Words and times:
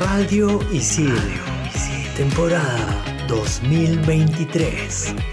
Radio 0.00 0.64
Isil, 0.72 1.12
temporada 2.16 2.96
2023. 3.28 5.29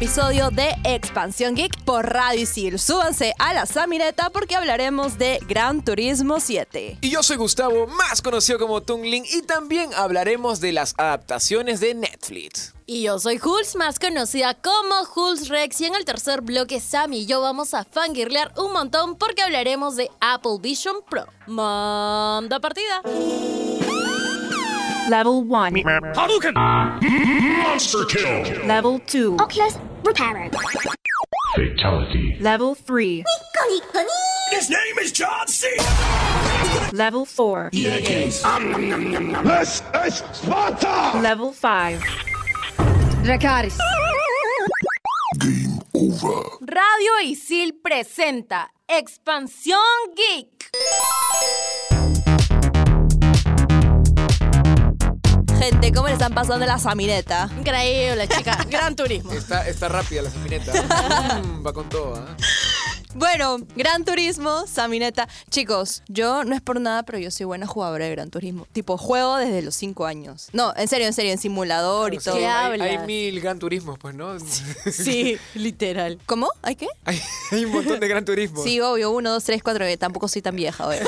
Episodio 0.00 0.48
de 0.48 0.74
Expansión 0.84 1.54
Geek 1.54 1.78
por 1.84 2.10
Radio 2.10 2.40
Isil. 2.40 2.78
Súbanse 2.78 3.34
a 3.38 3.52
la 3.52 3.66
Samineta 3.66 4.30
porque 4.30 4.56
hablaremos 4.56 5.18
de 5.18 5.38
Gran 5.46 5.84
Turismo 5.84 6.40
7. 6.40 6.96
Y 7.02 7.10
yo 7.10 7.22
soy 7.22 7.36
Gustavo, 7.36 7.86
más 7.86 8.22
conocido 8.22 8.58
como 8.58 8.80
Tungling, 8.80 9.26
y 9.30 9.42
también 9.42 9.90
hablaremos 9.94 10.58
de 10.60 10.72
las 10.72 10.94
adaptaciones 10.96 11.80
de 11.80 11.92
Netflix. 11.92 12.72
Y 12.86 13.02
yo 13.02 13.18
soy 13.18 13.38
Hulz, 13.44 13.76
más 13.76 13.98
conocida 13.98 14.54
como 14.54 14.94
Hulz 15.14 15.48
Rex. 15.48 15.82
Y 15.82 15.84
en 15.84 15.94
el 15.94 16.06
tercer 16.06 16.40
bloque, 16.40 16.80
Sammy 16.80 17.18
y 17.18 17.26
yo 17.26 17.42
vamos 17.42 17.74
a 17.74 17.84
fangirlear 17.84 18.54
un 18.56 18.72
montón 18.72 19.16
porque 19.16 19.42
hablaremos 19.42 19.96
de 19.96 20.10
Apple 20.22 20.56
Vision 20.62 20.96
Pro. 21.10 21.26
Manda 21.46 22.58
partida. 22.58 23.02
Level 25.10 25.44
1. 25.46 25.82
Hadouken! 26.16 26.54
Monster 26.54 28.06
kill! 28.06 28.66
Level 28.66 28.98
2. 29.06 29.42
Oculus 29.42 29.89
Reparo. 30.02 30.50
Fatality. 31.54 32.36
Level 32.40 32.74
3. 32.74 33.24
His 34.50 34.70
name 34.70 34.98
is 35.00 35.12
John 35.12 35.46
C. 35.46 35.68
Level 36.92 37.24
4. 37.24 37.70
This 37.72 38.06
is 40.06 40.22
Sparta! 40.32 41.18
Level 41.20 41.52
5. 41.52 42.00
Dracaris. 43.24 43.78
Game 45.38 45.80
over. 45.94 46.42
Radio 46.60 47.12
Isil 47.24 47.74
presenta 47.82 48.70
Expansión 48.88 50.14
Geek. 50.16 50.70
Gente, 55.60 55.92
¿cómo 55.92 56.06
le 56.06 56.14
están 56.14 56.32
pasando 56.32 56.64
la 56.64 56.78
Samineta? 56.78 57.50
Increíble, 57.58 58.26
chica. 58.28 58.64
Gran 58.70 58.96
turismo. 58.96 59.30
Está, 59.32 59.68
está 59.68 59.88
rápida 59.88 60.22
la 60.22 60.30
samineta. 60.30 60.72
Mm, 61.40 61.64
va 61.66 61.72
con 61.72 61.88
todo, 61.88 62.16
¿ah? 62.16 62.36
Bueno, 63.14 63.58
Gran 63.76 64.04
Turismo, 64.04 64.66
Samineta. 64.66 65.28
Chicos, 65.50 66.02
yo 66.08 66.44
no 66.44 66.54
es 66.54 66.60
por 66.60 66.80
nada, 66.80 67.02
pero 67.02 67.18
yo 67.18 67.30
soy 67.30 67.44
buena 67.44 67.66
jugadora 67.66 68.04
de 68.04 68.12
Gran 68.12 68.30
Turismo. 68.30 68.66
Tipo, 68.72 68.96
juego 68.96 69.36
desde 69.36 69.62
los 69.62 69.74
5 69.74 70.06
años. 70.06 70.48
No, 70.52 70.72
en 70.76 70.86
serio, 70.86 71.06
en 71.06 71.12
serio, 71.12 71.32
en 71.32 71.38
simulador 71.38 72.14
y 72.14 72.18
todo. 72.18 72.36
¿Qué 72.36 72.46
hay, 72.46 72.80
hay 72.80 72.98
mil 73.06 73.40
gran 73.40 73.58
turismos, 73.58 73.98
pues, 73.98 74.14
¿no? 74.14 74.36
Sí, 74.90 75.36
literal. 75.54 76.18
¿Cómo? 76.26 76.48
¿Hay 76.62 76.76
qué? 76.76 76.86
hay, 77.04 77.20
hay 77.50 77.64
un 77.64 77.72
montón 77.72 77.98
de 77.98 78.08
gran 78.08 78.24
turismos. 78.24 78.62
Sí, 78.62 78.80
obvio, 78.80 79.10
uno, 79.10 79.32
dos, 79.32 79.44
tres, 79.44 79.62
cuatro, 79.62 79.84
que 79.84 79.96
tampoco 79.96 80.28
soy 80.28 80.42
tan 80.42 80.54
vieja, 80.54 80.86
obvio. 80.86 81.00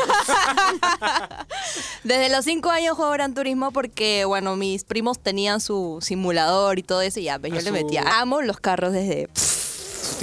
Desde 2.04 2.30
los 2.30 2.44
cinco 2.44 2.70
años 2.70 2.96
juego 2.96 3.12
Gran 3.12 3.34
Turismo 3.34 3.70
porque, 3.70 4.24
bueno, 4.24 4.56
mis 4.56 4.84
primos 4.84 5.20
tenían 5.20 5.60
su 5.60 5.98
simulador 6.00 6.78
y 6.78 6.82
todo 6.82 7.00
eso 7.00 7.20
y 7.20 7.24
ya, 7.24 7.38
pues, 7.38 7.52
yo 7.52 7.60
le 7.60 7.70
metía. 7.70 8.20
Amo 8.20 8.42
los 8.42 8.58
carros 8.58 8.92
desde... 8.92 9.28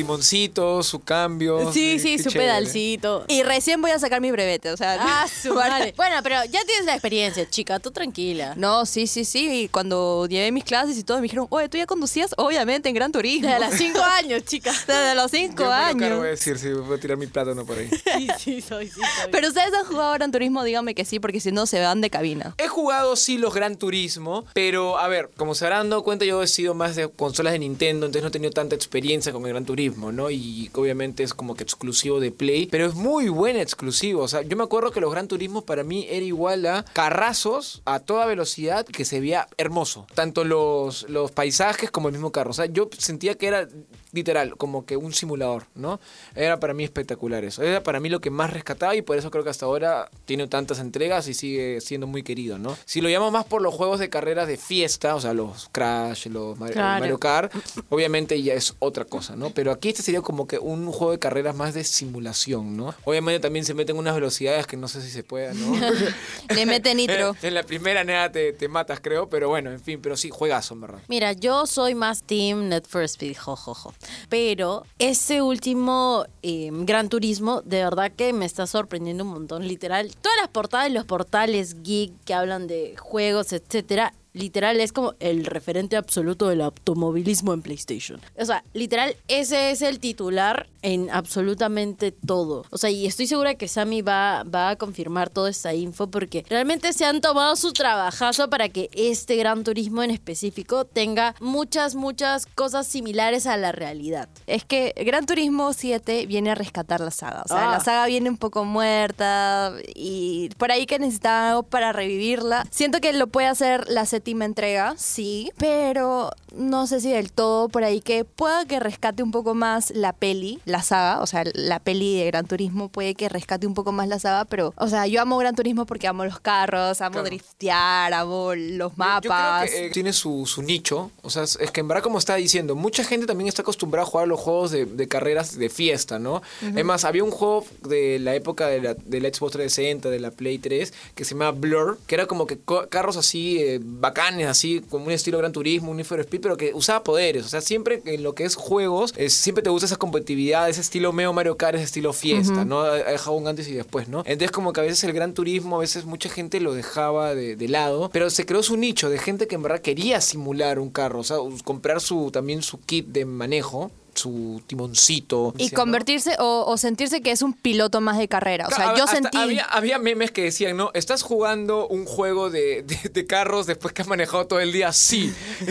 timoncito, 0.03 0.81
su 0.81 1.00
cambio. 1.00 1.72
Sí, 1.73 2.00
sí, 2.00 2.17
su 2.17 2.30
chévere. 2.30 2.52
pedalcito. 2.52 3.25
Y 3.28 3.44
recién 3.44 3.81
voy 3.81 3.92
a 3.92 4.00
sacar 4.00 4.22
mi 4.22 4.31
brevete, 4.31 4.72
o 4.72 4.78
sea... 4.78 4.97
Ah, 5.00 5.28
su 5.44 5.53
madre. 5.53 5.94
Bueno, 5.97 6.17
pero 6.23 6.38
ya 6.45 6.64
tienes 6.66 6.86
la 6.86 6.94
experiencia, 6.94 7.50
chica. 7.50 7.80
Tú 7.80 7.91
tranquila. 7.91 8.53
No, 8.56 8.86
sí, 8.86 9.08
sí, 9.08 9.25
sí. 9.25 9.64
Y 9.64 9.67
cuando 9.67 10.25
llevé 10.28 10.52
mis 10.52 10.64
clases 10.64 10.97
y 10.97 11.03
todo, 11.03 11.17
me 11.17 11.23
dijeron, 11.23 11.47
oye, 11.50 11.67
¿tú 11.67 11.78
ya 11.78 11.86
conducías? 11.86 12.33
Obviamente, 12.38 12.88
en 12.89 12.95
Gran 12.95 13.11
Turismo. 13.11 13.47
Desde 13.50 13.59
los 13.59 13.73
5 13.75 14.00
años, 14.19 14.45
chica. 14.45 14.72
Desde 14.88 15.16
los 15.16 15.31
cinco 15.31 15.64
Yo 15.64 15.72
años. 15.72 16.17
voy 16.17 16.28
a 16.28 16.31
decir, 16.31 16.58
sí, 16.58 16.69
voy 16.72 16.97
a 16.97 17.00
tirar 17.02 17.17
mi 17.17 17.28
plátano 17.28 17.66
por 17.66 17.78
ahí. 17.78 17.89
Sí, 18.19 18.28
sí, 18.38 18.61
soy, 18.61 18.88
sí, 18.88 18.95
soy. 18.95 19.31
Pero 19.31 19.47
ustedes 19.50 19.73
han 19.73 19.86
jugado 19.86 20.13
Gran 20.13 20.31
Turismo, 20.31 20.63
díganme 20.63 20.95
que 20.95 21.06
sí, 21.06 21.19
porque 21.19 21.40
si 21.40 21.51
no 21.51 21.66
se 21.66 21.79
van 21.81 22.01
de 22.01 22.09
cabina. 22.09 22.56
He 22.57 22.68
jugado 22.68 23.16
sí 23.16 23.38
los 23.38 23.53
Gran 23.53 23.78
Turismo, 23.78 24.45
pero 24.53 24.97
a 24.97 25.07
ver, 25.07 25.29
como 25.38 25.56
se 25.56 25.66
habrán 25.66 25.90
dado 25.90 26.03
cuenta, 26.03 26.25
yo 26.25 26.41
he 26.44 26.47
sido 26.47 26.74
más 26.74 26.95
de 26.95 27.07
consolas 27.09 27.53
de 27.53 27.59
Nintendo, 27.59 28.06
entonces 28.06 28.24
no 28.24 28.28
he 28.29 28.31
tenido 28.31 28.51
tanta 28.51 28.75
experiencia 28.75 29.31
con 29.31 29.44
el 29.45 29.50
Gran 29.50 29.66
Turismo, 29.66 29.88
¿no? 29.97 30.29
Y 30.29 30.69
obviamente 30.73 31.23
es 31.23 31.33
como 31.33 31.55
que 31.55 31.63
exclusivo 31.63 32.19
de 32.19 32.31
Play, 32.31 32.67
pero 32.67 32.85
es 32.85 32.95
muy 32.95 33.29
buen 33.29 33.57
exclusivo. 33.57 34.23
O 34.23 34.27
sea, 34.27 34.41
yo 34.41 34.55
me 34.57 34.63
acuerdo 34.63 34.91
que 34.91 35.01
los 35.01 35.11
Gran 35.11 35.27
Turismo 35.27 35.63
para 35.66 35.83
mí 35.83 36.05
era 36.09 36.25
igual 36.25 36.66
a 36.66 36.85
carrazos 36.94 37.81
a 37.85 38.00
toda 38.00 38.25
velocidad 38.25 38.85
que 38.85 39.05
se 39.05 39.19
veía 39.19 39.47
hermoso. 39.57 40.07
Tanto 40.13 40.44
los, 40.44 41.07
los 41.09 41.31
paisajes 41.31 41.91
como 41.91 42.07
el 42.09 42.13
mismo 42.13 42.31
carro. 42.31 42.51
O 42.51 42.53
sea, 42.53 42.66
yo 42.66 42.89
sentía 42.97 43.35
que 43.35 43.47
era 43.47 43.67
literal, 44.12 44.56
como 44.58 44.86
que 44.86 44.97
un 44.97 45.14
simulador, 45.14 45.66
¿no? 45.75 46.00
Era 46.36 46.59
para 46.59 46.74
mí 46.74 46.84
espectacular 46.84 47.44
eso. 47.44 47.62
Era 47.64 47.84
para 47.84 48.00
mí 48.00 48.09
lo 48.09 48.20
que 48.22 48.30
más 48.30 48.52
rescataba 48.52 48.96
y 48.96 49.02
por 49.02 49.18
eso 49.18 49.30
creo 49.31 49.44
que 49.44 49.50
hasta 49.50 49.66
ahora 49.66 50.09
tiene 50.25 50.47
tantas 50.47 50.80
entregas 50.80 51.28
y 51.28 51.34
sigue 51.34 51.80
siendo 51.81 52.08
muy 52.08 52.24
querido, 52.24 52.58
¿no? 52.58 52.78
Si 52.86 53.02
lo 53.02 53.09
llamo 53.09 53.31
más 53.31 53.46
por 53.46 53.62
los 53.62 53.74
juegos 53.74 54.00
de 54.00 54.09
carreras 54.09 54.48
de 54.48 54.58
fiesta, 54.58 55.16
o 55.16 55.22
sea, 55.22 55.34
los 55.34 55.69
Crash, 55.72 56.28
los 56.28 56.58
Mario, 56.58 56.74
Claro. 56.74 57.00
Mario 57.02 57.19
Kart, 57.19 57.53
obviamente 57.90 58.42
ya 58.42 58.53
es 58.53 58.75
otra 58.80 59.06
cosa, 59.06 59.36
¿no? 59.36 59.50
Pero 59.52 59.72
aquí 59.72 59.90
este 59.90 60.02
sería 60.03 60.22
como 60.22 60.48
que 60.48 60.58
un 60.59 60.92
juego 60.92 61.12
de 61.12 61.19
carreras 61.19 61.56
más 61.56 61.74
de 61.74 61.84
simulación, 61.84 62.75
¿no? 62.78 62.94
Obviamente 63.06 63.40
también 63.40 63.66
se 63.66 63.74
meten 63.74 63.98
unas 63.98 64.16
velocidades 64.16 64.66
que 64.68 64.78
no 64.78 64.88
sé 64.88 65.02
si 65.02 65.09
se 65.09 65.24
pueda, 65.24 65.53
¿no? 65.53 65.74
Le 66.56 66.66
mete 66.66 66.96
nitro. 66.96 67.36
en 67.42 67.53
la 67.53 67.64
primera 67.64 68.03
nada 68.03 68.31
te, 68.31 68.53
te 68.53 68.68
matas, 68.68 69.00
creo, 69.02 69.30
pero 69.30 69.50
bueno, 69.50 69.72
en 69.72 69.80
fin, 69.80 70.00
pero 70.02 70.18
sí, 70.18 70.30
juegazo, 70.31 70.74
en 70.74 70.81
verdad. 70.81 71.00
Mira, 71.08 71.34
yo 71.34 71.66
soy 71.66 71.96
más 71.96 72.24
Team 72.24 72.69
Net 72.69 72.86
for 72.88 73.03
Speed, 73.03 73.38
jojojo. 73.38 73.94
Pero 74.30 74.86
ese 74.98 75.42
último 75.42 76.26
eh, 76.42 76.70
Gran 76.72 77.10
Turismo, 77.10 77.62
de 77.62 77.84
verdad 77.84 78.12
que 78.12 78.34
me 78.34 78.46
está 78.46 78.68
sorprendiendo 78.68 79.24
un 79.24 79.32
montón. 79.32 79.68
Literal, 79.68 80.12
todas 80.22 80.38
las 80.42 80.50
portadas, 80.50 80.92
los 80.92 81.06
portales 81.06 81.82
geek 81.84 82.12
que 82.26 82.34
hablan 82.34 82.68
de 82.68 82.96
juegos, 82.98 83.54
etcétera. 83.54 84.14
Literal, 84.39 84.79
es 84.79 84.94
como 84.94 85.16
el 85.19 85.45
referente 85.45 85.97
absoluto 85.97 86.47
del 86.47 86.61
automovilismo 86.61 87.53
en 87.53 87.61
PlayStation. 87.61 88.22
O 88.38 88.45
sea, 88.45 88.63
literal, 88.73 89.16
ese 89.27 89.72
es 89.72 89.81
el 89.81 90.00
titular 90.00 90.69
en 90.81 91.09
absolutamente 91.09 92.11
todo. 92.13 92.63
O 92.69 92.77
sea, 92.77 92.89
y 92.89 93.05
estoy 93.05 93.27
segura 93.27 93.55
que 93.55 93.67
Sammy 93.67 94.01
va, 94.01 94.44
va 94.44 94.69
a 94.69 94.75
confirmar 94.77 95.29
toda 95.29 95.50
esta 95.50 95.73
info 95.73 96.07
porque 96.07 96.45
realmente 96.50 96.94
se 96.94 97.03
han 97.03 97.19
tomado 97.19 97.55
su 97.57 97.73
trabajazo 97.73 98.50
para 98.50 98.69
que 98.69 98.89
este 98.94 99.35
Gran 99.35 99.63
Turismo 99.66 100.03
en 100.03 100.11
específico 100.11 100.85
tenga 100.85 101.35
muchas, 101.41 101.95
muchas 101.95 102.45
cosas 102.45 102.88
similares 102.88 103.45
a 103.45 103.57
la 103.57 103.73
realidad. 103.73 104.29
Es 104.47 104.63
que 104.63 104.94
Gran 105.06 105.25
Turismo 105.25 105.73
7 105.73 106.25
viene 106.27 106.51
a 106.51 106.56
rescatar 106.56 107.01
la 107.01 107.11
saga. 107.11 107.41
O 107.44 107.47
sea, 107.50 107.69
Ah. 107.69 107.71
la 107.73 107.79
saga 107.83 108.06
viene 108.06 108.29
un 108.29 108.38
poco 108.38 108.63
muerta 108.63 109.73
y 109.95 110.50
por 110.57 110.71
ahí 110.71 110.85
que 110.85 110.97
necesitaba 111.00 111.50
algo 111.50 111.63
para 111.63 111.91
revivirla. 111.91 112.66
Siento 112.71 113.01
que 113.01 113.11
lo 113.13 113.27
puede 113.27 113.47
hacer 113.47 113.89
la 113.89 114.06
séptima 114.29 114.45
entrega, 114.45 114.94
sí, 114.97 115.51
pero 115.57 116.31
no 116.56 116.85
sé 116.88 117.00
si 117.01 117.12
del 117.12 117.31
todo 117.31 117.69
por 117.69 117.84
ahí 117.84 118.01
que 118.01 118.25
pueda 118.25 118.66
que 118.66 118.79
rescate 118.79 119.23
un 119.23 119.31
poco 119.31 119.56
más 119.56 119.91
la 119.91 120.13
peli, 120.13 120.59
la 120.66 120.81
saga. 120.84 121.22
O 121.22 121.28
sea, 121.28 121.44
la 121.53 121.79
peli 121.79 122.17
de 122.19 122.25
Gran 122.28 122.45
Turismo 122.47 122.89
puede 122.89 123.16
que 123.16 123.28
rescate 123.29 123.66
un 123.66 123.73
poco 123.73 123.91
más 123.91 124.07
la 124.07 124.19
saga, 124.19 124.45
pero, 124.45 124.73
o 124.78 124.88
sea, 124.88 125.07
yo 125.07 125.22
amo 125.22 125.38
Gran 125.38 125.56
Turismo 125.56 125.85
porque 125.85 126.07
amo 126.07 126.25
los 126.25 126.39
carros, 126.39 127.01
amo 127.01 127.13
Claro. 127.13 127.25
driftear, 127.28 128.13
amo 128.13 128.53
los 128.56 128.97
mapas. 128.97 129.23
Yo 129.23 129.72
creo 129.72 129.81
que 129.81 129.88
eh, 129.88 129.89
tiene 129.91 130.13
su, 130.13 130.45
su 130.45 130.62
nicho. 130.62 131.12
O 131.23 131.29
sea, 131.29 131.44
es, 131.44 131.57
que 131.72 131.79
en 131.79 131.88
verdad, 131.88 132.03
como 132.03 132.19
estaba 132.19 132.38
diciendo, 132.38 132.75
mucha 132.75 133.03
gente 133.03 133.25
también 133.25 133.47
está 133.47 133.63
acostumbrada 133.63 134.06
a 134.07 134.09
jugar 134.09 134.28
los 134.28 134.39
juegos 134.39 134.72
de, 134.72 134.85
de 134.85 135.07
carreras 135.07 135.57
de 135.57 135.69
fiesta, 135.69 136.19
¿no? 136.19 136.41
Es 136.62 136.85
más, 136.85 137.03
había 137.03 137.23
un 137.23 137.31
juego 137.31 137.66
de 137.84 138.19
la 138.19 138.35
época 138.35 138.68
de 138.68 138.81
la, 138.81 138.94
de 138.94 139.22
la 139.22 139.29
Xbox 139.29 139.53
360, 139.53 140.09
de 140.09 140.19
la 140.19 140.31
Play 140.31 140.59
3, 140.59 140.94
que 141.16 141.25
se 141.25 141.34
llamaba 141.34 141.51
Blur, 141.51 141.97
que 142.06 142.16
era 142.16 142.28
como 142.28 142.45
que 142.45 142.59
carros 142.89 143.18
así 143.18 143.57
eh, 143.62 143.79
bacanes, 144.09 144.47
así, 144.47 144.81
como 144.90 145.06
un 145.06 145.12
estilo 145.12 145.38
Gran 145.38 145.52
Turismo, 145.52 145.92
un 145.92 145.97
Need 145.97 146.06
for 146.06 146.20
Speed, 146.20 146.42
pero 146.42 146.58
que 146.58 146.74
usaba 146.74 147.03
poderes. 147.03 147.46
O 147.46 147.50
sea, 147.50 147.62
siempre 147.62 148.02
en 148.06 148.24
lo 148.24 148.36
que 148.36 148.44
es 148.44 148.56
juegos, 148.56 149.13
eh, 149.18 149.30
siempre 149.30 149.63
te 149.63 149.69
gusta 149.69 149.86
esa 149.86 149.95
competitividad, 149.98 150.69
ese 150.69 150.81
estilo 150.81 151.13
Meo 151.13 151.33
Mario 151.33 151.57
Kart, 151.57 151.75
ese 151.75 151.86
estilo 151.86 152.13
fiesta, 152.13 152.66
¿no? 152.66 152.83
Dejado 152.83 153.38
un 153.38 153.48
antes 153.48 153.68
y 153.68 153.74
después, 153.74 154.07
¿no? 154.07 154.19
Entonces, 154.25 154.51
como 154.51 154.74
que 154.74 154.81
a 154.81 154.83
veces 154.83 155.04
el 155.04 155.13
Gran 155.13 155.33
Turismo, 155.33 155.78
a 155.78 155.80
veces 155.80 156.06
mucha 156.06 156.30
gente 156.30 156.60
lo 156.60 156.74
dejaba 156.74 157.36
de, 157.36 157.56
de 157.56 157.68
lado, 157.68 158.10
pero 158.12 158.30
se 158.30 158.45
creó 158.45 158.63
su 158.63 158.78
nicho 158.78 159.10
de 159.10 159.18
gente 159.18 159.48
que 159.48 159.56
en 159.56 159.63
verdad 159.63 159.81
quería 159.81 160.22
simular 160.22 160.80
un 160.80 160.89
carro, 160.89 161.19
o 161.19 161.24
sea, 161.24 161.38
comprar 161.63 162.01
su 162.01 162.31
también 162.31 162.62
su 162.62 162.80
kit 162.81 163.07
de 163.07 163.25
manejo 163.25 163.92
su 164.19 164.62
timoncito. 164.68 165.54
Y 165.57 165.69
convertirse 165.71 166.36
o, 166.39 166.66
o 166.68 166.77
sentirse 166.77 167.21
que 167.21 167.31
es 167.31 167.42
un 167.42 167.54
piloto 167.54 168.01
más 168.01 168.18
de 168.18 168.27
carrera. 168.27 168.68
O 168.68 168.71
sea, 168.75 168.95
yo 168.95 169.07
sentí. 169.07 169.38
Había, 169.38 169.63
había 169.66 170.00
memes 170.00 170.31
que 170.31 170.44
decían, 170.44 170.77
¿no? 170.77 170.92
¿Estás 170.94 171.24
jugando 171.24 171.88
un 171.88 172.06
juego 172.06 172.50
de, 172.50 172.83
de- 172.83 173.10
de 173.10 173.25
carros 173.25 173.66
después 173.66 173.94
que 173.94 174.01
has 174.01 174.07
manejado 174.07 174.45
todo 174.48 174.60
el 174.60 174.71
día? 174.71 174.92
Sí. 174.94 175.33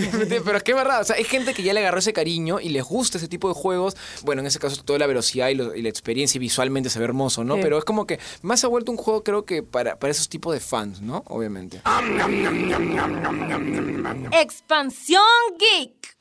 Pero 0.45 0.56
es 0.56 0.62
que 0.62 0.73
es 0.73 0.77
verdad. 0.77 1.00
O 1.00 1.05
sea, 1.05 1.17
hay 1.17 1.25
gente 1.25 1.55
que 1.55 1.62
ya 1.62 1.73
le 1.73 1.81
agarró 1.81 1.99
ese 1.99 2.12
cariño 2.12 2.61
y 2.61 2.69
les 2.71 2.85
gusta 2.85 3.19
ese 3.19 3.29
tipo 3.29 3.49
de 3.49 3.55
juegos. 3.55 3.97
Bueno, 4.25 4.41
en 4.41 4.47
ese 4.47 4.59
caso, 4.59 4.83
toda 4.83 4.99
la 4.99 5.06
velocidad 5.06 5.49
y, 5.49 5.55
lo- 5.55 5.75
y 5.75 5.83
la 5.83 5.89
experiencia 5.89 6.39
y 6.39 6.41
visualmente 6.41 6.91
se 6.91 6.99
ve 6.99 7.05
hermoso, 7.05 7.45
¿no? 7.45 7.56
Sí. 7.56 7.61
Pero 7.62 7.79
es 7.79 7.85
como 7.85 8.06
que 8.06 8.19
más 8.43 8.61
se 8.61 8.67
ha 8.67 8.69
vuelto 8.69 8.91
un 8.91 8.99
juego, 8.99 9.23
creo 9.23 9.45
que 9.45 9.62
para, 9.62 9.99
para 9.99 10.11
esos 10.11 10.29
tipos 10.29 10.53
de 10.55 10.61
fans, 10.61 11.00
¿no? 11.03 11.23
Obviamente. 11.29 11.81
Expansión 14.33 15.23
Geek. 15.59 16.17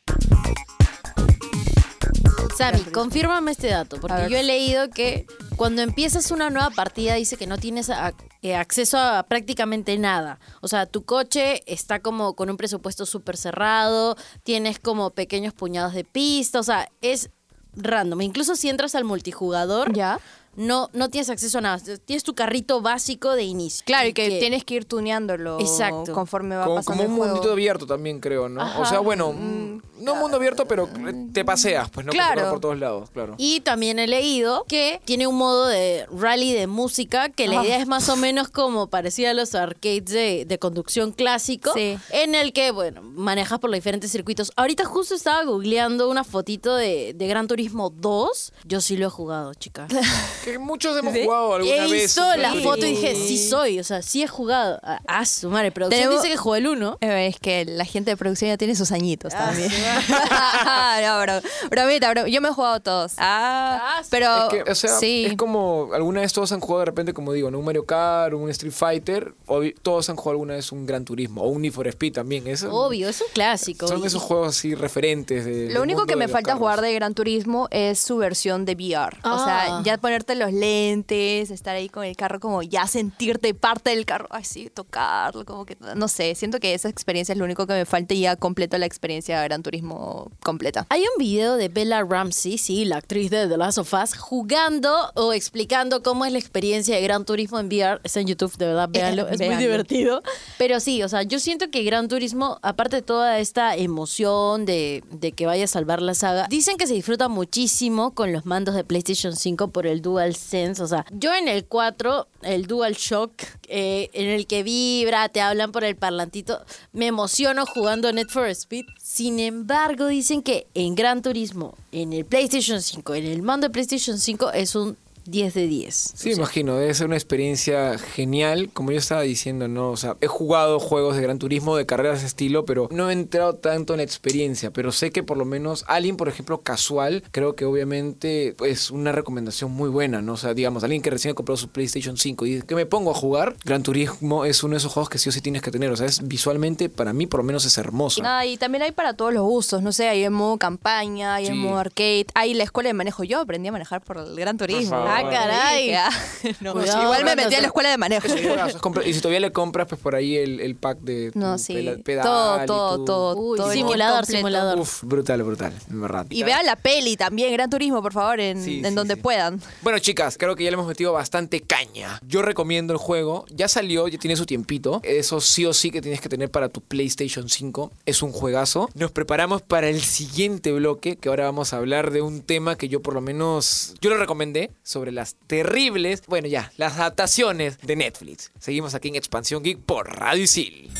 Sammy, 2.58 2.82
confírmame 2.92 3.52
este 3.52 3.68
dato, 3.68 3.98
porque 4.02 4.28
yo 4.30 4.38
he 4.38 4.44
leído 4.44 4.90
que 4.90 5.28
cuando 5.58 5.82
empiezas 5.84 6.32
una 6.32 6.50
nueva 6.50 6.72
partida 6.72 7.14
dice 7.14 7.38
que 7.38 7.46
no 7.46 7.58
tienes 7.60 7.90
a- 7.92 8.14
eh, 8.42 8.56
acceso 8.56 8.98
a 8.98 9.24
prácticamente 9.24 9.96
nada. 10.00 10.40
O 10.62 10.68
sea, 10.68 10.88
tu 10.88 11.04
coche 11.06 11.62
está 11.72 12.00
como 12.00 12.34
con 12.36 12.50
un 12.50 12.58
presupuesto 12.58 13.06
súper 13.06 13.38
cerrado, 13.38 14.16
tienes 14.44 14.80
como 14.80 15.12
pequeños 15.12 15.54
puñados 15.54 15.94
de 15.94 16.04
pista, 16.04 16.60
o 16.60 16.64
sea, 16.64 16.90
es 17.02 17.30
random. 17.76 18.22
Incluso 18.22 18.56
si 18.56 18.70
entras 18.70 18.96
al 18.96 19.04
multijugador, 19.04 19.94
Ya. 19.94 20.20
No, 20.58 20.90
no 20.94 21.10
tienes 21.10 21.30
acceso 21.30 21.60
a 21.60 21.62
nada. 21.62 21.80
Tienes 22.04 22.24
tu 22.24 22.36
carrito 22.36 22.82
básico 22.82 23.34
de 23.36 23.44
inicio. 23.44 23.84
Claro, 23.86 24.10
y 24.10 24.14
que, 24.14 24.40
tienes 24.40 24.66
que 24.66 24.74
ir 24.74 24.86
tuneándolo 24.86 25.60
Exacto. 25.62 26.12
conforme 26.14 26.56
va 26.58 26.64
Como, 26.66 26.76
pasando 26.76 27.04
como 27.04 27.06
un 27.08 27.12
el 27.14 27.18
juego. 27.20 27.34
mundito 27.36 27.52
abierto 27.54 27.86
también, 27.88 28.20
creo, 28.20 28.50
¿no? 28.50 28.82
O 28.82 28.86
sea, 28.86 29.00
bueno, 29.00 29.32
mm, 29.32 29.82
no 30.04 30.14
un 30.14 30.20
mundo 30.20 30.38
abierto, 30.38 30.66
pero 30.68 30.90
te 31.32 31.46
paseas, 31.46 31.90
pues, 31.90 32.06
¿no? 32.06 32.12
Claro. 32.12 32.42
Por, 32.42 32.50
por 32.52 32.60
todos 32.60 32.80
lados, 32.80 33.10
claro. 33.12 33.36
Y 33.38 33.62
también 33.62 34.00
he 34.00 34.08
leído 34.08 34.66
que 34.68 35.00
tiene 35.06 35.28
un 35.28 35.36
modo 35.38 35.68
de 35.68 36.06
rally 36.12 36.54
de 36.54 36.68
música 36.68 37.30
que 37.30 37.48
la 37.48 37.62
Ah. 37.62 37.64
idea 37.66 37.78
es 37.80 37.88
más 37.88 38.10
o 38.10 38.16
menos 38.18 38.50
como 38.50 38.88
parecida 38.88 39.32
a 39.32 39.34
los 39.34 39.56
arcades 39.56 40.06
de, 40.06 40.46
de 40.46 40.60
conducción 40.60 41.12
clásico, 41.12 41.72
Sí. 41.74 41.98
en 42.12 42.34
el 42.36 42.52
que, 42.52 42.72
bueno, 42.72 43.02
manejas 43.04 43.60
por 43.60 43.70
los 43.70 43.78
diferentes 43.78 44.12
circuitos. 44.12 44.52
Ahorita 44.56 44.86
justo 44.86 45.14
estaba 45.16 45.44
googleando 45.44 46.10
una 46.10 46.24
fotito 46.24 46.76
de, 46.76 47.14
de 47.16 47.28
Gran 47.28 47.48
Turismo 47.48 47.90
2. 47.92 48.54
Yo 48.66 48.82
sí 48.82 48.98
lo 48.98 49.08
he 49.08 49.10
jugado, 49.10 49.54
chica. 49.54 49.88
Que 50.48 50.60
muchos 50.60 50.98
hemos 50.98 51.14
jugado 51.14 51.56
alguna 51.56 51.76
He 51.76 51.92
vez. 51.92 52.18
un 52.18 52.42
la 52.42 52.54
foto 52.54 52.86
y 52.86 52.92
dije, 52.92 53.16
sí 53.16 53.38
soy, 53.50 53.80
o 53.80 53.84
sea, 53.84 54.02
sí 54.02 54.24
he 54.24 54.28
jugado. 54.28 54.80
Ah, 54.82 55.02
ah, 55.08 55.26
su 55.26 55.50
madre, 55.50 55.72
pero 55.74 55.90
Tenemos- 55.90 56.16
dice 56.22 56.30
que 56.30 56.38
jugó 56.38 56.56
el 56.56 56.68
1. 56.68 56.98
Eh, 57.02 57.28
Es 57.28 57.40
que 57.40 57.66
la 57.66 57.84
gente 57.84 58.12
de 58.12 58.18
producción 58.18 58.50
ya 58.50 58.58
tiene 58.58 58.76
sus 58.76 58.92
añitos 58.94 59.34
Ah, 59.36 59.48
también. 59.48 59.70
no, 61.02 61.22
bro. 61.22 61.34
Bromita, 61.70 62.10
bro. 62.12 62.28
Yo 62.28 62.42
me 62.42 62.50
he 62.50 62.52
jugado 62.54 62.80
todos. 62.80 63.14
Ah, 63.18 63.80
Ah, 63.98 64.04
sí. 64.04 64.08
pero 64.12 64.44
Es 64.44 64.64
que, 64.64 64.72
o 64.72 64.76
sea, 64.76 64.98
sí. 65.00 65.26
es 65.26 65.36
como 65.38 65.90
alguna 65.94 66.22
vez 66.22 66.32
todos 66.34 66.52
han 66.52 66.60
jugado 66.60 66.80
de 66.80 66.86
repente, 66.86 67.14
como 67.14 67.34
digo, 67.34 67.52
¿no? 67.52 67.60
un 67.60 67.66
Mario 67.66 67.86
Kart, 67.86 68.34
un 68.34 68.50
Street 68.50 68.74
Fighter, 68.74 69.34
o 69.48 69.60
vi- 69.60 69.74
todos 69.82 70.10
han 70.10 70.16
jugado 70.16 70.32
alguna 70.32 70.54
vez 70.56 70.72
un 70.72 70.86
Gran 70.86 71.04
Turismo, 71.06 71.42
o 71.44 71.48
un 71.50 71.62
Need 71.62 71.74
for 71.74 71.88
Speed 71.88 72.14
también. 72.14 72.48
Eso, 72.48 72.72
Obvio, 72.74 73.10
es 73.10 73.20
un 73.22 73.28
clásico. 73.34 73.88
Son 73.88 74.02
Y- 74.04 74.08
esos 74.08 74.22
juegos 74.22 74.50
así 74.50 74.76
referentes. 74.76 75.46
de- 75.46 75.70
Lo 75.72 75.82
único 75.82 76.00
mundo 76.02 76.12
que 76.14 76.16
me 76.16 76.26
los 76.26 76.32
falta 76.32 76.48
carros. 76.52 76.60
jugar 76.60 76.82
de 76.82 76.94
Gran 76.94 77.14
Turismo 77.14 77.68
es 77.72 78.00
su 78.00 78.18
versión 78.18 78.66
de 78.66 78.74
VR. 78.76 79.18
O 79.24 79.44
sea, 79.44 79.78
Ah. 79.78 79.82
ya 79.84 79.98
ponerte 79.98 80.36
los 80.40 80.54
lentes, 80.54 81.52
estar 81.52 81.76
ahí 81.76 81.90
con 81.90 82.04
el 82.04 82.16
carro, 82.16 82.40
como 82.40 82.62
ya 82.64 82.88
sentirte 82.88 83.54
parte 83.54 83.92
del 83.92 84.06
carro, 84.06 84.28
así, 84.32 84.70
tocarlo, 84.70 85.46
como 85.46 85.66
que, 85.66 85.78
no 85.96 86.08
sé, 86.08 86.36
siento 86.36 86.60
que 86.60 86.74
esa 86.74 86.90
experiencia 86.90 87.34
es 87.34 87.40
lo 87.40 87.46
único 87.46 87.68
que 87.68 87.74
me 87.74 87.86
falta 87.86 88.14
y 88.14 88.22
ya 88.22 88.36
completo 88.36 88.78
la 88.78 88.86
experiencia 88.86 89.40
de 89.40 89.48
Gran 89.48 89.64
Turismo 89.64 90.32
completa. 90.44 90.86
Hay 90.90 91.02
un 91.02 91.20
video 91.20 91.56
de 91.56 91.70
Bella 91.70 92.04
Ramsey, 92.04 92.58
sí, 92.58 92.86
la 92.86 92.98
actriz 92.98 93.30
de 93.30 93.48
The 93.48 93.58
Last 93.58 93.78
of 93.78 93.94
Us, 93.94 94.16
jugando 94.18 95.12
o 95.16 95.34
explicando 95.34 96.04
cómo 96.04 96.26
es 96.26 96.32
la 96.32 96.40
experiencia 96.40 96.96
de 96.96 97.02
Gran 97.02 97.26
Turismo 97.26 97.60
en 97.60 97.68
VR. 97.68 98.00
Está 98.04 98.20
en 98.20 98.28
YouTube, 98.28 98.56
de 98.58 98.66
verdad, 98.68 98.90
véanlo, 98.90 99.24
es 99.28 99.40
muy 99.40 99.48
véanlo. 99.50 99.60
divertido. 99.60 100.24
Pero 100.58 100.80
sí, 100.80 101.04
o 101.04 101.10
sea, 101.10 101.24
yo 101.24 101.40
siento 101.40 101.70
que 101.70 101.84
Gran 101.84 102.08
Turismo, 102.08 102.60
aparte 102.62 102.98
de 102.98 103.02
toda 103.02 103.40
esta 103.40 103.76
emoción 103.76 104.66
de, 104.66 105.04
de 105.12 105.32
que 105.32 105.46
vaya 105.46 105.66
a 105.66 105.68
salvar 105.68 106.02
la 106.02 106.14
saga, 106.14 106.48
dicen 106.50 106.78
que 106.78 106.88
se 106.88 106.94
disfruta 106.94 107.28
muchísimo 107.28 108.12
con 108.14 108.34
los 108.34 108.46
mandos 108.46 108.76
de 108.76 108.84
PlayStation 108.84 109.36
5 109.36 109.70
por 109.70 109.88
el 109.88 110.02
DualSense. 110.28 110.84
O 110.84 110.88
sea, 110.88 111.06
yo 111.12 111.34
en 111.34 111.48
el 111.48 111.66
4, 111.66 112.28
el 112.44 112.68
DualShock, 112.68 113.34
eh, 113.68 114.10
en 114.14 114.30
el 114.30 114.48
que 114.48 114.64
vibra, 114.64 115.30
te 115.30 115.42
hablan 115.42 115.72
por 115.72 115.84
el 115.84 115.96
parlantito, 115.96 116.64
me 116.94 117.08
emociono 117.08 117.66
jugando 117.66 118.12
Net 118.12 118.30
for 118.30 118.48
Speed. 118.48 118.86
Sin 119.02 119.40
embargo, 119.40 120.08
dicen 120.08 120.42
que 120.42 120.68
en 120.74 120.96
Gran 120.96 121.22
Turismo, 121.22 121.76
en 121.92 122.14
el 122.14 122.26
PlayStation 122.26 122.82
5, 122.82 123.16
en 123.16 123.26
el 123.26 123.42
mando 123.42 123.68
de 123.68 123.74
PlayStation 123.74 124.18
5, 124.18 124.52
es 124.52 124.76
un 124.76 124.98
10 125.30 125.54
de 125.54 125.68
10. 125.68 126.14
Sí, 126.16 126.32
imagino, 126.32 126.76
debe 126.76 126.94
ser 126.94 127.08
una 127.08 127.16
experiencia 127.16 127.98
genial, 127.98 128.70
como 128.74 128.92
yo 128.92 128.98
estaba 128.98 129.22
diciendo, 129.22 129.68
¿no? 129.68 129.92
O 129.92 129.98
sea, 129.98 130.18
he 130.22 130.28
jugado 130.28 130.80
juegos 130.80 131.16
de 131.16 131.22
Gran 131.22 131.40
Turismo, 131.40 131.76
de 131.76 131.86
carreras 131.86 132.22
de 132.22 132.28
estilo, 132.28 132.66
pero 132.66 132.88
no 132.92 133.10
he 133.10 133.14
entrado 133.14 133.56
tanto 133.56 133.94
en 133.94 133.98
la 133.98 134.04
experiencia, 134.04 134.72
pero 134.72 134.92
sé 134.92 135.12
que 135.12 135.24
por 135.24 135.38
lo 135.38 135.46
menos 135.46 135.84
alguien, 135.88 136.18
por 136.18 136.30
ejemplo, 136.30 136.62
casual, 136.62 137.24
creo 137.32 137.56
que 137.56 137.66
obviamente 137.66 138.56
es 138.66 138.92
una 138.92 139.12
recomendación 139.12 139.72
muy 139.72 139.90
buena, 139.90 140.22
¿no? 140.22 140.34
O 140.34 140.38
sea, 140.38 140.54
digamos, 140.54 140.84
alguien 140.84 141.02
que 141.02 141.10
recién 141.10 141.32
ha 141.32 141.36
comprado 141.36 141.58
su 141.58 141.70
PlayStation 141.70 142.18
5 142.18 142.46
y 142.46 142.54
dice, 142.56 142.66
que 142.66 142.76
me 142.76 142.86
pongo 142.86 143.12
a 143.12 143.14
jugar? 143.14 143.56
Gran 143.66 143.84
Turismo 143.84 144.46
es 144.46 144.64
uno 144.64 144.74
de 144.74 144.78
esos 144.80 144.92
juegos 144.94 145.10
que 145.10 145.18
sí 145.18 145.30
o 145.30 145.32
sí 145.32 145.42
tienes 145.42 145.62
que 145.62 145.72
tener, 145.72 145.92
o 145.92 145.96
sea, 145.98 146.06
es 146.08 146.28
visualmente, 146.28 146.90
para 146.90 147.14
mí 147.14 147.28
por 147.28 147.40
lo 147.40 147.44
menos 147.44 147.66
es 147.66 147.78
hermoso. 147.78 148.22
Nada, 148.22 148.46
y 148.46 148.58
también 148.58 148.84
hay 148.84 148.92
para 148.92 149.14
todos 149.14 149.34
los 149.34 149.44
gustos, 149.44 149.82
no 149.82 149.92
sé, 149.92 150.08
hay 150.10 150.24
en 150.24 150.34
modo 150.34 150.58
campaña, 150.58 151.36
hay 151.36 151.48
en 151.48 151.54
Sí. 151.54 151.60
modo 151.60 151.78
arcade, 151.78 152.26
hay 152.34 152.54
la 152.54 152.64
escuela 152.64 152.90
de 152.90 152.94
manejo. 152.94 153.24
Yo 153.24 153.40
aprendí 153.42 153.68
a 153.70 153.72
manejar 153.72 154.02
por 154.02 154.18
el 154.18 154.36
Gran 154.36 154.58
Turismo. 154.58 154.96
Ah, 155.26 155.30
caray. 155.30 155.94
Ah, 155.94 156.10
no, 156.62 156.74
Cuidado, 156.74 157.04
igual 157.04 157.24
me 157.26 157.36
metí 157.36 157.56
a 157.56 157.62
la 157.62 157.68
escuela 157.68 157.90
de 157.90 157.98
manejo. 157.98 158.28
Es 158.28 158.34
un 158.34 158.44
juegazo, 158.44 158.78
es 158.78 158.82
compra- 158.82 159.06
y 159.06 159.14
si 159.14 159.20
todavía 159.22 159.40
le 159.40 159.52
compras, 159.52 159.88
pues 159.88 160.00
por 160.00 160.16
ahí 160.16 160.36
el, 160.38 160.60
el 160.60 160.76
pack 160.76 161.00
de 161.00 161.32
tu 161.32 161.40
No, 161.40 161.58
sí. 161.58 161.74
pela- 161.74 161.98
pedal 162.04 162.24
todo, 162.24 162.64
y 162.64 162.66
todo, 162.66 162.98
tu- 162.98 163.06
todo, 163.06 163.36
Uy, 163.38 163.58
todo 163.58 163.68
el 163.72 163.74
kit 163.78 163.84
simulador, 163.84 164.18
completo. 164.20 164.38
simulador. 164.38 164.80
Uf, 164.80 165.04
brutal, 165.04 165.44
brutal, 165.44 165.74
en 165.90 166.02
verdad. 166.02 166.26
Y 166.30 166.44
vean 166.44 166.66
la 166.66 166.76
peli 166.76 167.18
también, 167.18 167.52
Gran 167.54 167.70
Turismo, 167.70 168.02
por 168.02 168.14
favor, 168.14 168.40
en, 168.40 168.64
Sí, 168.64 168.80
en 168.80 168.90
sí, 168.90 168.96
donde 168.96 169.16
sí. 169.16 169.22
puedan. 169.22 169.62
Bueno, 169.82 170.00
chicas, 170.00 170.38
creo 170.38 170.56
que 170.56 170.64
ya 170.64 170.70
le 170.70 170.76
hemos 170.76 170.88
metido 170.88 171.14
bastante 171.14 171.62
caña. 171.62 172.20
Yo 172.28 172.42
recomiendo 172.42 172.94
el 172.94 173.00
juego. 173.00 173.46
Ya 173.50 173.68
salió, 173.68 174.08
ya 174.08 174.18
tiene 174.18 174.36
su 174.36 174.46
tiempito. 174.46 175.02
Eso 175.04 175.42
sí 175.42 175.66
o 175.66 175.74
sí 175.74 175.92
que 175.92 176.02
tienes 176.02 176.22
que 176.22 176.30
tener 176.30 176.50
para 176.52 176.70
tu 176.70 176.82
PlayStation 176.82 177.50
5. 177.50 177.92
Es 178.06 178.22
un 178.22 178.32
juegazo. 178.32 178.90
Nos 178.94 179.12
preparamos 179.12 179.62
para 179.62 179.90
el 179.90 180.02
siguiente 180.02 180.72
bloque, 180.72 181.16
que 181.16 181.30
ahora 181.30 181.46
vamos 181.46 181.74
a 181.74 181.78
hablar 181.78 182.12
de 182.12 182.22
un 182.22 182.42
tema 182.42 182.76
que 182.78 182.88
yo 182.90 183.02
por 183.02 183.14
lo 183.14 183.22
menos, 183.22 183.94
yo 184.02 184.10
lo 184.10 184.18
recomendé, 184.18 184.72
sobre 184.84 185.07
las 185.12 185.36
terribles, 185.48 186.24
bueno 186.28 186.48
ya, 186.48 186.72
las 186.78 186.98
adaptaciones 186.98 187.80
de 187.80 187.96
Netflix. 187.96 188.52
Seguimos 188.60 188.96
aquí 188.96 189.10
en 189.10 189.16
Expansión 189.16 189.64
Geek 189.64 189.80
por 189.80 190.18
Radio 190.18 190.44
Isil. 190.44 190.92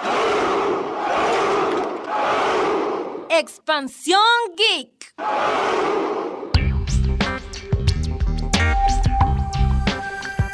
Expansión 3.28 4.20
Geek. 4.56 5.14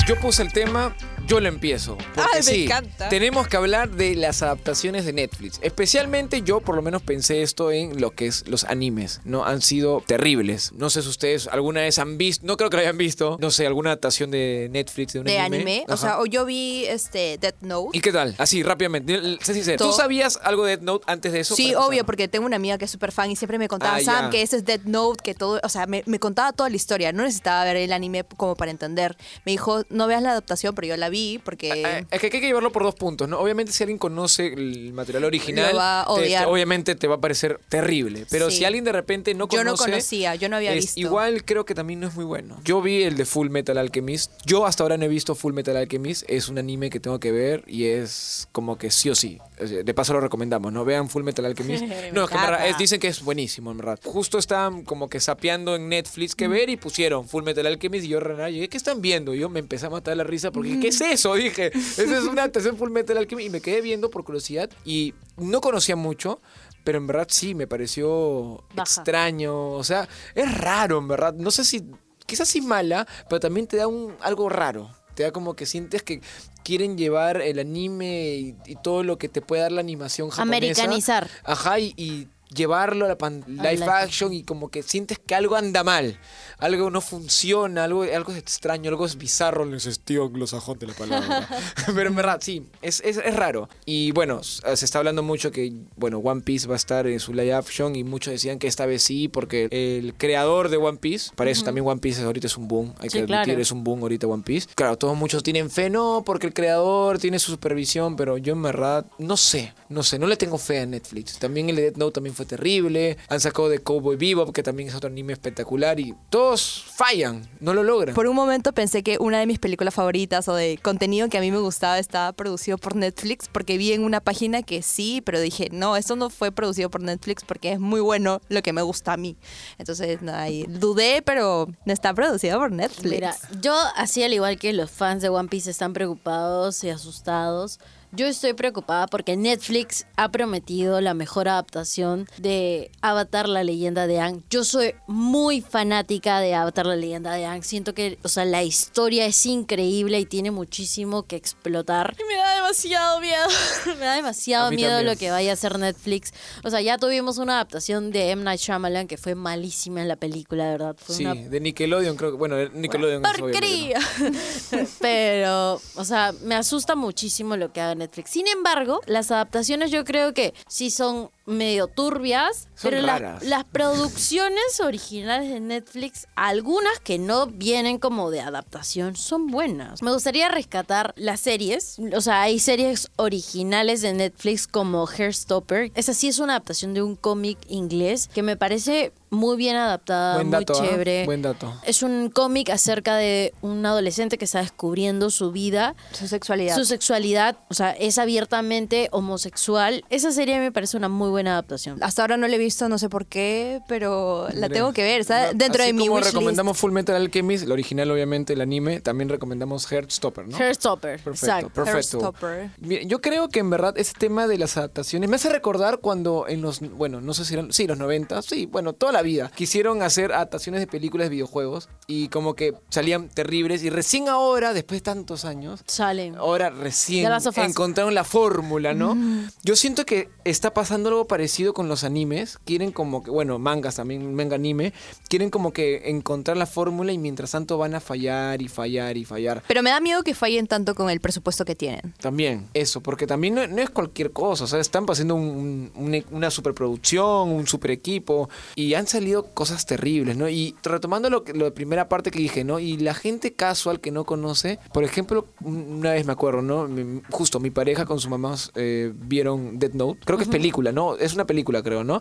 Yo 0.07 0.17
puse 0.17 0.43
el 0.43 0.53
tema, 0.53 0.95
yo 1.27 1.41
lo 1.41 1.49
empiezo. 1.49 1.97
Porque 2.15 2.21
Ay, 2.35 2.39
me 2.39 2.43
sí, 2.43 2.65
encanta. 2.65 3.09
Tenemos 3.09 3.49
que 3.49 3.57
hablar 3.57 3.91
de 3.91 4.15
las 4.17 4.43
adaptaciones 4.43 5.05
de 5.07 5.13
Netflix. 5.13 5.59
Especialmente 5.63 6.43
yo 6.43 6.61
por 6.61 6.75
lo 6.77 6.83
menos 6.83 7.03
pensé 7.03 7.43
esto 7.43 7.71
en 7.73 8.01
lo 8.01 8.11
que 8.11 8.27
es 8.27 8.47
los 8.49 8.65
animes, 8.65 9.21
¿no? 9.25 9.45
Han 9.45 9.63
sido 9.63 10.03
terribles. 10.07 10.73
No 10.73 10.91
sé 10.91 11.03
si 11.03 11.09
ustedes 11.09 11.47
alguna 11.49 11.81
vez 11.81 11.99
han 11.99 12.19
visto, 12.19 12.47
no 12.47 12.57
creo 12.57 12.71
que 12.71 12.77
lo 12.77 12.83
hayan 12.83 12.99
visto, 12.99 13.37
no 13.41 13.51
sé, 13.51 13.67
alguna 13.67 13.91
adaptación 13.91 14.31
de 14.31 14.69
Netflix 14.71 15.13
de 15.15 15.21
un 15.21 15.25
De 15.27 15.39
anime. 15.39 15.57
anime. 15.57 15.85
O 15.89 15.97
sea, 15.97 16.21
o 16.21 16.27
yo 16.27 16.45
vi 16.45 16.85
este 16.87 17.39
Death 17.39 17.63
Note. 17.63 17.97
¿Y 17.97 18.01
qué 18.01 18.13
tal? 18.13 18.35
Así, 18.39 18.63
rápidamente. 18.63 19.19
Sé 19.43 19.55
sincero. 19.55 19.85
¿Tú 19.85 19.93
sabías 19.93 20.39
algo 20.43 20.65
de 20.65 20.73
Death 20.77 20.83
Note 20.85 21.05
antes 21.07 21.33
de 21.33 21.41
eso? 21.41 21.55
Sí, 21.55 21.75
obvio, 21.75 22.05
porque 22.05 22.29
tengo 22.29 22.47
una 22.47 22.57
amiga 22.57 22.79
que 22.79 22.85
es 22.85 22.91
súper 22.91 23.13
fan 23.13 23.31
y 23.31 23.37
siempre 23.37 23.59
me 23.59 23.69
contaba, 23.69 23.97
Ah, 23.97 24.01
Sam, 24.01 24.25
ya. 24.27 24.31
que 24.31 24.43
ese 24.43 24.57
es 24.57 24.65
Death 24.65 24.85
Note, 24.85 25.21
que 25.23 25.35
todo, 25.35 25.61
o 25.63 25.69
sea, 25.69 25.87
me, 25.87 26.03
me 26.07 26.19
contaba 26.19 26.53
toda 26.53 26.69
la 26.69 26.77
historia. 26.77 27.13
No 27.13 27.23
necesitaba 27.23 27.65
ver 27.65 27.77
el 27.77 27.93
anime 27.93 28.25
como 28.25 28.55
para 28.57 28.71
entender. 28.71 29.17
Me 29.45 29.53
dijo, 29.53 29.85
no 29.91 30.07
veas 30.07 30.23
la 30.23 30.31
adaptación, 30.33 30.75
pero 30.75 30.89
yo 30.89 30.97
la 30.97 31.09
vi 31.13 31.39
porque... 31.45 31.71
Eh, 31.71 32.07
Es 32.11 32.19
que 32.21 32.27
hay 32.27 32.31
que 32.33 32.41
llevarlo 32.41 32.73
por 32.73 32.83
dos 32.83 32.97
puntos, 32.97 33.29
¿no? 33.29 33.39
Obviamente 33.39 33.71
si 33.71 33.85
alguien 33.85 33.99
conoce 33.99 34.49
el 34.49 34.93
material 34.93 35.23
original, 35.25 35.77
va 35.77 36.01
a 36.03 36.07
te- 36.07 36.15
te- 36.15 36.27
odiar. 36.27 36.47
obviamente 36.49 36.97
te 36.97 37.07
va 37.07 37.15
a 37.17 37.21
parecer 37.21 37.61
terrible. 37.69 38.27
Pero 38.31 38.51
Sí. 38.51 38.57
si 38.59 38.65
alguien 38.65 38.83
de 38.85 38.91
repente 38.93 39.35
no 39.35 39.45
Yo 39.49 39.59
conoce... 39.59 39.65
no 39.65 39.77
conocía, 39.77 40.35
yo 40.35 40.49
no 40.49 40.57
había 40.57 40.73
es- 40.75 40.87
visto. 40.87 41.01
Igual 41.01 41.45
creo 41.45 41.65
que 41.65 41.75
también 41.77 42.01
no 42.01 42.09
es 42.09 42.15
muy 42.17 42.25
bueno. 42.25 42.59
Yo 42.65 42.83
vi 42.83 43.05
el 43.05 43.17
de 43.17 43.25
Full 43.25 43.49
Metal 43.51 43.79
Alchemist. 43.79 44.33
Yo 44.45 44.67
hasta 44.67 44.83
ahora 44.83 44.97
no 44.97 45.05
he 45.05 45.09
visto 45.09 45.35
Full 45.37 45.53
Metal 45.53 45.77
Alchemist. 45.77 46.25
Es 46.29 46.49
un 46.49 46.59
anime 46.59 46.91
que 46.91 46.99
tengo 46.99 47.21
que 47.21 47.31
ver 47.31 47.63
y 47.69 47.85
es 47.85 48.49
como 48.53 48.79
que 48.79 48.91
sí 48.91 49.11
o 49.11 49.15
sí. 49.15 49.39
O 49.61 49.67
sea, 49.67 49.83
De 49.83 49.95
paso 49.95 50.13
lo 50.15 50.21
recomendamos, 50.21 50.73
¿no? 50.73 50.85
Vean 50.85 51.09
Full 51.09 51.23
Metal 51.23 51.45
Alchemist. 51.45 51.83
no, 52.13 52.25
es 52.25 52.31
que 52.31 52.37
en 52.37 52.41
verdad, 52.43 52.49
encanta. 52.61 52.69
es- 52.69 52.79
dicen 52.79 52.99
que 53.01 53.09
es 53.09 53.23
buenísimo, 53.23 53.71
en 53.71 53.77
verdad. 53.79 53.99
Justo 54.03 54.39
estaban 54.39 54.83
como 54.85 55.09
que 55.09 55.21
sapeando 55.21 55.77
en 55.77 55.89
Netflix 55.89 56.35
que 56.35 56.49
ver 56.49 56.71
y 56.71 56.77
pusieron 56.77 57.29
Full 57.29 57.43
Metal 57.45 57.67
Alchemist 57.67 58.05
y 58.07 58.09
yo, 58.09 58.21
Renan, 58.21 58.51
llegué, 58.53 58.69
¿qué 58.69 58.77
están 58.79 59.03
viendo? 59.03 59.35
Y 59.35 59.41
yo 59.41 59.49
me 59.51 59.61
empecé 59.61 59.87
a 59.87 59.91
matar 59.91 60.17
la 60.17 60.25
risa 60.25 60.51
porque, 60.51 60.81
¿qué 60.81 60.89
es 60.89 61.01
eso? 61.03 61.35
Dije, 61.35 61.73
esa 61.75 62.19
es 62.19 62.25
una 62.25 62.43
adaptación 62.43 62.77
Full 62.77 62.91
Metal 62.91 63.17
Alchemist 63.17 63.49
y 63.49 63.51
me 63.51 63.61
quedé 63.61 63.81
viendo 63.81 64.11
por 64.11 64.25
curiosidad 64.25 64.71
y 64.85 65.15
no 65.37 65.61
conocía 65.61 65.97
mucho. 65.97 66.41
pero 66.85 66.99
en 66.99 67.07
verdad 67.07 67.29
sí, 67.31 67.55
me 67.55 67.67
pareció 67.67 68.65
Baja. 68.75 68.83
extraño. 69.01 69.71
O 69.71 69.85
sea, 69.85 70.09
es 70.35 70.59
raro, 70.59 70.99
en 70.99 71.09
verdad. 71.09 71.35
No 71.35 71.51
sé 71.51 71.65
si, 71.65 71.85
quizás 72.27 72.49
sí 72.49 72.61
mala, 72.61 73.07
pero 73.29 73.41
también 73.41 73.67
te 73.67 73.77
da 73.77 73.87
un, 73.87 74.15
algo 74.21 74.49
raro. 74.49 74.91
Te 75.15 75.23
da 75.25 75.31
como 75.31 75.55
que 75.55 75.67
sientes 75.67 76.03
que 76.03 76.21
quieren 76.65 76.97
llevar 76.97 77.43
el 77.43 77.59
anime 77.59 78.35
y, 78.35 78.57
y 78.67 78.77
todo 78.77 79.03
lo 79.03 79.19
que 79.19 79.29
te 79.29 79.43
puede 79.43 79.63
dar 79.63 79.73
la 79.73 79.81
animación 79.81 80.31
japonesa. 80.31 80.57
Americanizar. 80.57 81.31
Ajá, 81.45 81.79
y, 81.79 81.93
y 81.97 82.29
llevarlo 82.55 83.05
a 83.07 83.09
la 83.09 83.19
pan- 83.19 83.45
live 83.47 83.85
action 83.85 84.33
y 84.33 84.43
como 84.45 84.69
que 84.71 84.83
sientes 84.83 85.19
que 85.19 85.35
algo 85.35 85.57
anda 85.57 85.83
mal, 85.85 86.19
algo 86.59 86.91
no 86.91 87.01
funciona, 87.01 87.85
algo, 87.85 88.03
algo 88.03 88.33
es 88.33 88.39
extraño, 88.39 88.91
algo 88.91 89.07
es 89.07 89.17
bizarro 89.17 89.65
en 89.65 89.73
el 89.75 89.81
sentido 89.81 90.25
anglosajón 90.25 90.79
de 90.79 90.87
la 90.89 90.95
palabra. 90.95 91.49
Pero 91.95 92.09
en 92.09 92.15
verdad, 92.17 92.39
sí, 92.43 92.67
es, 92.83 93.01
es, 93.05 93.17
es 93.17 93.35
raro. 93.37 93.69
Y 93.85 94.13
bueno, 94.13 94.43
se 94.43 94.85
está 94.85 94.99
hablando 94.99 95.23
mucho 95.23 95.51
que, 95.51 95.73
bueno, 95.97 96.19
One 96.19 96.43
Piece 96.43 96.67
va 96.69 96.75
a 96.75 96.77
estar 96.77 97.07
en 97.07 97.21
su 97.21 97.33
live 97.33 97.53
action 97.55 97.97
y 97.97 98.05
muchos 98.05 98.33
decían 98.33 98.59
que 98.59 98.67
esta 98.67 98.87
vez 98.87 99.03
sí, 99.03 99.29
porque 99.29 99.69
el 99.71 100.15
creador 100.15 100.69
de 100.69 100.77
One 100.77 100.99
Piece, 100.99 101.31
para 101.35 101.51
eso 101.51 101.65
también 101.65 101.87
One 101.87 102.01
Piece 102.01 102.23
ahorita 102.23 102.47
es 102.47 102.57
un 102.57 102.69
boom, 102.69 102.95
hay 102.99 103.09
Sí, 103.11 103.19
que 103.19 103.25
admitir, 103.25 103.45
claro. 103.45 103.61
es 103.61 103.73
un 103.73 103.85
boom 103.85 104.03
ahorita 104.03 104.27
One 104.27 104.43
Piece. 104.43 104.69
Claro, 104.75 104.97
todos 104.97 105.17
muchos 105.17 105.43
tienen 105.43 105.71
fe, 105.71 105.91
no, 105.91 106.23
porque 106.25 106.47
el 106.47 106.55
creador 106.55 107.19
tiene 107.19 107.39
su 107.39 107.51
supervisión, 107.51 108.17
pero 108.17 108.39
yo 108.39 108.53
en 108.53 108.63
verdad 108.63 109.07
no 109.19 109.37
sé, 109.37 109.75
no 109.93 110.03
sé, 110.03 110.19
no 110.19 110.27
le 110.27 110.37
tengo 110.37 110.59
fe 110.59 110.81
a 110.81 110.87
Netflix. 110.87 111.39
También 111.39 111.69
el 111.69 111.77
de 111.77 111.83
Death 111.83 111.97
Note 111.97 112.15
también 112.15 112.35
fue 112.35 112.47
terrible. 112.47 113.17
Han 113.29 113.41
sacado 113.41 113.69
de 113.69 113.79
Cowboy 113.79 114.17
Bebop, 114.17 114.53
que 114.53 114.63
también 114.63 114.89
es 114.89 114.95
otro 114.95 115.09
anime 115.09 115.33
espectacular, 115.33 116.01
y 116.01 116.15
todos 116.31 116.85
fallan, 116.95 117.49
no 117.61 117.75
lo 117.75 117.83
logran. 117.83 118.15
Por 118.15 118.27
un 118.27 118.37
momento 118.37 118.73
pensé 118.73 119.03
que 119.03 119.19
una 119.21 119.39
de 119.39 119.47
mis 119.47 119.59
películas 119.59 119.95
favoritas 119.95 120.49
o 120.49 120.55
de 120.55 120.79
contenido 120.83 121.29
que 121.29 121.39
a 121.39 121.41
mí 121.41 121.51
me 121.51 121.59
gustaba 121.59 121.99
estaba 121.99 122.33
producido 122.33 122.79
por 122.79 122.97
Netflix 122.97 123.49
porque 123.51 123.79
vi 123.79 123.93
en 123.93 124.05
una 124.05 124.21
página 124.21 124.63
que 124.63 124.83
sí, 124.83 125.23
pero 125.25 125.41
dije, 125.41 125.69
no, 125.73 125.97
esto 125.97 126.17
no 126.17 126.31
fue 126.31 126.53
producido 126.53 126.91
por 126.91 127.03
Netflix 127.03 127.45
porque 127.45 127.73
es 127.73 127.81
muy 127.81 128.01
bueno 128.01 128.41
lo 128.49 128.63
que 128.63 128.73
me 128.73 128.83
gusta 128.83 129.13
a 129.15 129.17
mí. 129.17 129.37
Entonces, 129.79 130.23
no, 130.23 130.35
ahí 130.35 130.65
dudé, 130.69 131.23
pero 131.23 131.69
no 131.85 131.93
está 131.93 132.15
producido 132.15 132.59
por 132.59 132.73
Netflix. 132.73 133.11
Mira, 133.11 133.37
yo 133.61 133.75
así 133.97 134.23
al 134.23 134.33
igual 134.33 134.59
que 134.59 134.73
los 134.73 134.91
fans 134.91 135.23
de 135.23 135.29
One 135.29 135.49
Piece 135.49 135.71
están 135.71 135.93
preocupados 135.93 136.83
y 136.85 136.91
asustados. 136.91 137.79
Yo 138.15 138.27
estoy 138.27 138.53
preocupada 138.53 139.07
porque 139.07 139.37
Netflix 139.39 140.05
ha 140.17 140.31
prometido 140.31 141.01
la 141.01 141.15
mejor 141.15 141.49
adaptación 141.49 142.29
de 142.37 142.91
Avatar 143.01 143.49
la 143.49 143.65
leyenda 143.65 144.07
de 144.07 144.21
Aang. 144.21 144.43
Yo 144.51 144.65
soy 144.65 144.95
muy 145.07 145.63
fanática 145.63 146.41
de 146.41 146.55
Avatar 146.55 146.85
la 146.85 146.97
leyenda 146.97 147.33
de 147.33 147.47
Aang. 147.47 147.63
Siento 147.63 147.95
que, 147.95 148.19
o 148.23 148.29
sea, 148.29 148.45
la 148.45 148.63
historia 148.63 149.25
es 149.25 149.47
increíble 149.47 150.21
y 150.21 150.27
tiene 150.27 150.51
muchísimo 150.51 151.23
que 151.23 151.37
explotar. 151.37 152.15
Y 152.21 152.25
me 152.29 152.37
da 152.37 152.57
demasiado 152.57 153.19
miedo. 153.21 153.47
me 153.99 154.05
da 154.05 154.15
demasiado 154.17 154.71
miedo 154.73 154.91
también. 154.91 155.07
lo 155.15 155.19
que 155.19 155.31
vaya 155.31 155.51
a 155.53 155.55
hacer 155.55 155.79
Netflix. 155.79 156.35
O 156.65 156.69
sea, 156.71 156.83
ya 156.83 156.99
tuvimos 156.99 157.39
una 157.39 157.55
adaptación 157.55 158.11
de 158.13 158.31
M. 158.33 158.45
Night 158.45 158.61
Shyamalan 158.61 159.07
que 159.09 159.17
fue 159.17 159.35
malísima 159.35 160.03
en 160.03 160.09
la 160.09 160.17
película, 160.17 160.65
de 160.67 160.71
verdad. 160.73 160.97
Fue 160.99 161.15
Sí, 161.15 161.25
una 161.25 161.35
de 161.35 161.61
Nickelodeon 161.61 162.17
creo 162.17 162.33
que, 162.33 162.37
bueno, 162.37 162.57
Nickelodeon 162.75 163.25
es 163.25 163.31
obviamente 163.41 163.61
que 163.61 163.97
no. 163.97 163.99
porquería. 164.29 164.87
Pero, 165.01 165.81
o 165.95 166.05
sea, 166.05 166.35
me 166.43 166.55
asusta 166.55 166.95
muchísimo 166.95 167.57
lo 167.57 167.73
que 167.73 167.81
haga 167.81 168.02
Sin 168.25 168.47
embargo, 168.49 169.01
las 169.07 169.31
adaptaciones 169.31 169.91
yo 169.91 170.05
creo 170.05 170.35
que 170.35 170.55
sí 170.69 170.91
son 170.91 171.31
medio 171.47 171.87
turbias, 171.89 172.69
Son 172.75 172.91
pero 172.91 173.03
la- 173.03 173.39
las 173.43 173.65
producciones 173.65 174.81
originales 174.81 175.51
de 175.51 175.61
Netflix, 175.61 176.27
algunas 176.37 176.99
que 177.01 177.19
no 177.19 177.47
vienen 177.47 177.99
como 177.99 178.31
de 178.31 178.41
adaptación, 178.41 179.17
son 179.17 179.49
buenas. 179.49 180.03
Me 180.03 180.13
gustaría 180.13 180.49
rescatar 180.49 181.13
las 181.17 181.41
series, 181.41 181.97
o 182.15 182.21
sea, 182.21 182.43
hay 182.43 182.59
series 182.59 183.11
originales 183.17 184.03
de 184.03 184.13
Netflix 184.13 184.67
como 184.67 185.07
Hairstopper. 185.07 185.91
Esa 185.95 186.15
sí 186.15 186.29
es 186.29 186.39
una 186.39 186.55
adaptación 186.55 186.95
de 186.95 187.03
un 187.03 187.17
cómic 187.17 187.59
inglés 187.69 188.29
que 188.33 188.43
me 188.43 188.57
parece 188.57 189.13
muy 189.31 189.57
bien 189.57 189.77
adaptada, 189.77 190.35
Buen 190.35 190.49
muy 190.49 190.53
dato, 190.65 190.75
chévere. 190.75 191.25
Buen 191.25 191.41
dato. 191.41 191.73
Es 191.85 192.03
un 192.03 192.29
cómic 192.29 192.69
acerca 192.69 193.17
de 193.17 193.55
un 193.63 193.85
adolescente 193.87 194.37
que 194.37 194.45
está 194.45 194.61
descubriendo 194.61 195.31
su 195.31 195.53
vida, 195.53 195.95
Su 196.13 196.29
sexualidad. 196.29 196.77
su 196.77 196.85
sexualidad, 196.85 197.57
o 197.71 197.75
sea, 197.75 197.93
es 197.93 198.19
abiertamente 198.19 199.09
homosexual. 199.11 200.05
Esa 200.11 200.33
serie 200.33 200.59
me 200.61 200.71
parece 200.71 200.99
una 200.99 201.09
muy 201.09 201.31
buena 201.33 201.53
adaptación. 201.53 201.99
Hasta 202.03 202.23
ahora 202.23 202.37
no 202.37 202.47
la 202.47 202.55
he 202.55 202.59
visto, 202.59 202.89
no 202.89 202.99
sé 202.99 203.09
por 203.09 203.27
qué, 203.27 203.81
pero 203.89 204.47
la 204.51 204.69
Mira, 204.69 204.69
tengo 204.69 204.93
que 204.93 205.03
ver. 205.03 205.21
Está 205.21 205.53
no, 205.53 205.59
dentro 205.59 205.83
así 205.83 205.89
de 205.89 205.93
mi 205.95 206.07
como 206.07 206.15
wishlist. 206.17 206.35
recomendamos 206.35 206.79
Full 206.79 206.93
Metal 206.93 207.17
Alchemist, 207.17 207.65
el 207.65 207.73
original 207.73 208.11
obviamente, 208.11 208.53
el 208.53 208.61
anime, 208.61 209.01
también 209.01 209.29
recomendamos 209.29 209.91
Heartstopper, 209.91 210.47
¿no? 210.49 210.57
Hairstopper, 210.57 211.21
Perfecto, 211.21 211.31
exacto. 211.47 211.71
perfecto. 211.71 212.19
Heartstopper. 212.21 212.71
Mira, 212.79 213.03
yo 213.03 213.21
creo 213.21 213.49
que 213.49 213.59
en 213.61 213.71
verdad 213.71 213.95
ese 213.99 214.13
tema 214.19 214.47
de 214.47 214.59
las 214.59 214.77
adaptaciones 214.77 215.29
me 215.29 215.37
hace 215.37 215.49
recordar 215.49 215.99
cuando 215.99 216.47
en 216.49 216.63
los, 216.63 216.81
bueno, 216.81 217.21
no 217.21 217.35
sé 217.35 217.45
si 217.45 217.55
eran, 217.55 217.73
sí, 217.73 217.87
los 217.87 217.99
90, 217.99 218.43
sí, 218.43 218.67
bueno, 218.67 218.93
toda 218.93 219.13
la 219.13 219.23
vida, 219.23 219.51
quisieron 219.55 220.03
hacer 220.03 220.33
adaptaciones 220.33 220.81
de 220.81 220.87
películas 220.87 221.27
de 221.27 221.31
videojuegos 221.31 221.89
y 222.07 222.29
como 222.29 222.55
que 222.55 222.75
salían 222.91 223.29
terribles 223.29 223.83
y 223.83 223.91
recién 223.91 224.29
ahora, 224.29 224.73
después 224.73 225.01
de 225.01 225.05
tantos 225.05 225.45
años, 225.45 225.83
Sale. 225.87 226.33
ahora 226.37 226.71
recién 226.71 227.31
encontraron 227.57 228.15
la 228.15 228.25
fórmula, 228.25 228.95
¿no? 228.95 229.17
Yo 229.63 229.77
siento 229.77 230.05
que 230.05 230.29
está 230.45 230.75
pasando 230.75 231.09
algo 231.23 231.29
parecido 231.29 231.73
con 231.73 231.89
los 231.89 232.03
animes. 232.05 232.59
Quieren 232.65 232.91
como 232.91 233.23
que, 233.23 233.31
bueno, 233.31 233.59
mangas 233.61 233.97
también, 233.97 234.35
manga 234.35 234.57
anime, 234.57 234.93
quieren 235.29 235.51
como 235.51 235.73
que 235.73 236.11
encontrar 236.11 236.57
la 236.57 236.67
fórmula 236.67 237.13
y 237.13 237.19
mientras 237.19 237.53
tanto 237.53 237.79
van 237.79 237.95
a 237.95 238.01
fallar 238.01 238.61
y 238.61 238.67
fallar 238.69 239.17
y 239.17 239.25
fallar. 239.25 239.63
Pero 239.69 239.83
me 239.83 239.91
da 239.91 240.01
miedo 240.01 240.23
que 240.25 240.35
fallen 240.35 240.67
tanto 240.67 240.95
con 240.97 241.11
el 241.11 241.21
presupuesto 241.21 241.65
que 241.65 241.77
tienen. 241.77 242.13
También, 242.21 242.67
eso, 242.75 243.01
porque 243.01 243.27
también 243.27 243.55
no, 243.55 243.67
no 243.69 243.81
es 243.83 243.91
cualquier 243.91 244.33
cosa, 244.33 244.65
o 244.65 244.67
sea, 244.67 244.81
están 244.81 245.07
pasando 245.07 245.35
un- 245.37 245.93
un- 245.95 246.25
una, 246.33 246.51
superproducción, 246.51 247.51
un 247.51 247.67
super 247.67 247.91
equipo, 247.93 248.49
y 248.75 248.95
han 248.95 249.07
salido 249.07 249.45
cosas 249.55 249.87
terribles, 249.87 250.37
¿no? 250.37 250.49
Y 250.49 250.75
retomando 250.83 251.31
lo, 251.31 251.45
que, 251.45 251.53
lo 251.53 251.67
de 251.67 251.71
primera 251.71 252.09
parte 252.09 252.31
que 252.31 252.39
dije, 252.41 252.65
¿no? 252.65 252.79
Y 252.81 252.97
la 252.97 253.15
gente 253.15 253.53
casual 253.53 254.01
que 254.01 254.11
no 254.11 254.25
conoce, 254.25 254.79
por 254.93 255.05
ejemplo, 255.05 255.47
un- 255.63 255.99
una 256.01 256.13
vez 256.13 256.27
me 256.27 256.33
acuerdo, 256.33 256.63
¿no? 256.63 256.89
Justo 257.31 257.61
mi 257.61 257.71
pareja 257.71 258.07
con 258.07 258.19
sus 258.19 258.31
mamás 258.31 258.73
eh, 258.75 259.13
vieron 259.15 259.79
Death 259.79 259.95
Note, 259.95 260.21
creo 260.25 260.39
que 260.39 260.45
es 260.45 260.51
película, 260.51 260.91
¿no? 260.93 261.12
Es 261.19 261.35
una 261.35 261.47
película, 261.47 261.83
creo, 261.83 262.05
¿no? 262.05 262.21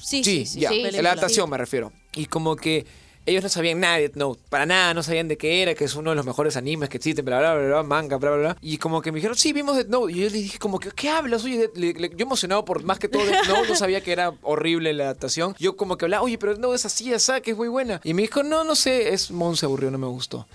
sí, 0.00 0.22
Sí, 0.24 0.24
sí, 0.24 0.46
sí. 0.46 0.60
ya, 0.60 0.70
sí, 0.70 0.82
la 0.82 1.10
adaptación 1.12 1.50
me 1.50 1.58
refiero. 1.58 1.92
Y 2.14 2.26
como 2.26 2.56
que 2.56 2.86
ellos 3.28 3.42
no 3.42 3.48
sabían 3.48 3.80
nada 3.80 3.96
de 3.96 4.02
Death 4.02 4.14
Note, 4.16 4.40
para 4.48 4.66
nada, 4.66 4.94
no 4.94 5.02
sabían 5.02 5.26
de 5.26 5.36
qué 5.36 5.60
era, 5.60 5.74
que 5.74 5.82
es 5.82 5.96
uno 5.96 6.10
de 6.10 6.16
los 6.16 6.24
mejores 6.24 6.56
animes 6.56 6.88
que 6.88 6.96
existen, 6.98 7.24
bla, 7.24 7.40
bla, 7.40 7.54
bla, 7.56 7.66
bla, 7.66 7.82
manga, 7.82 8.18
bla, 8.18 8.30
bla, 8.30 8.38
bla. 8.38 8.56
Y 8.60 8.78
como 8.78 9.02
que 9.02 9.10
me 9.10 9.16
dijeron, 9.16 9.36
sí, 9.36 9.52
vimos 9.52 9.74
Death 9.74 9.88
Note. 9.88 10.12
Y 10.12 10.16
yo 10.16 10.22
les 10.22 10.32
dije 10.34 10.58
como 10.60 10.78
que, 10.78 10.90
¿qué 10.92 11.08
hablas? 11.10 11.42
Oye, 11.44 11.68
le- 11.74 11.92
le- 11.94 12.10
yo 12.10 12.24
emocionado 12.24 12.64
por 12.64 12.84
más 12.84 13.00
que 13.00 13.08
todo 13.08 13.26
Death 13.26 13.48
Note, 13.48 13.68
no 13.68 13.74
sabía 13.74 14.00
que 14.00 14.12
era 14.12 14.32
horrible 14.42 14.92
la 14.92 15.04
adaptación. 15.04 15.56
Yo 15.58 15.76
como 15.76 15.96
que 15.98 16.04
hablaba, 16.04 16.22
oye, 16.22 16.38
pero 16.38 16.52
Death 16.52 16.62
Note 16.62 16.76
es 16.76 16.86
así, 16.86 17.12
esa, 17.12 17.40
que 17.40 17.50
es 17.50 17.56
muy 17.56 17.66
buena. 17.66 18.00
Y 18.04 18.14
me 18.14 18.22
dijo, 18.22 18.44
no, 18.44 18.62
no 18.62 18.76
sé, 18.76 19.12
es 19.12 19.32
Mon 19.32 19.56
se 19.56 19.66
aburrió, 19.66 19.90
no 19.90 19.98
me 19.98 20.06
gustó. 20.06 20.46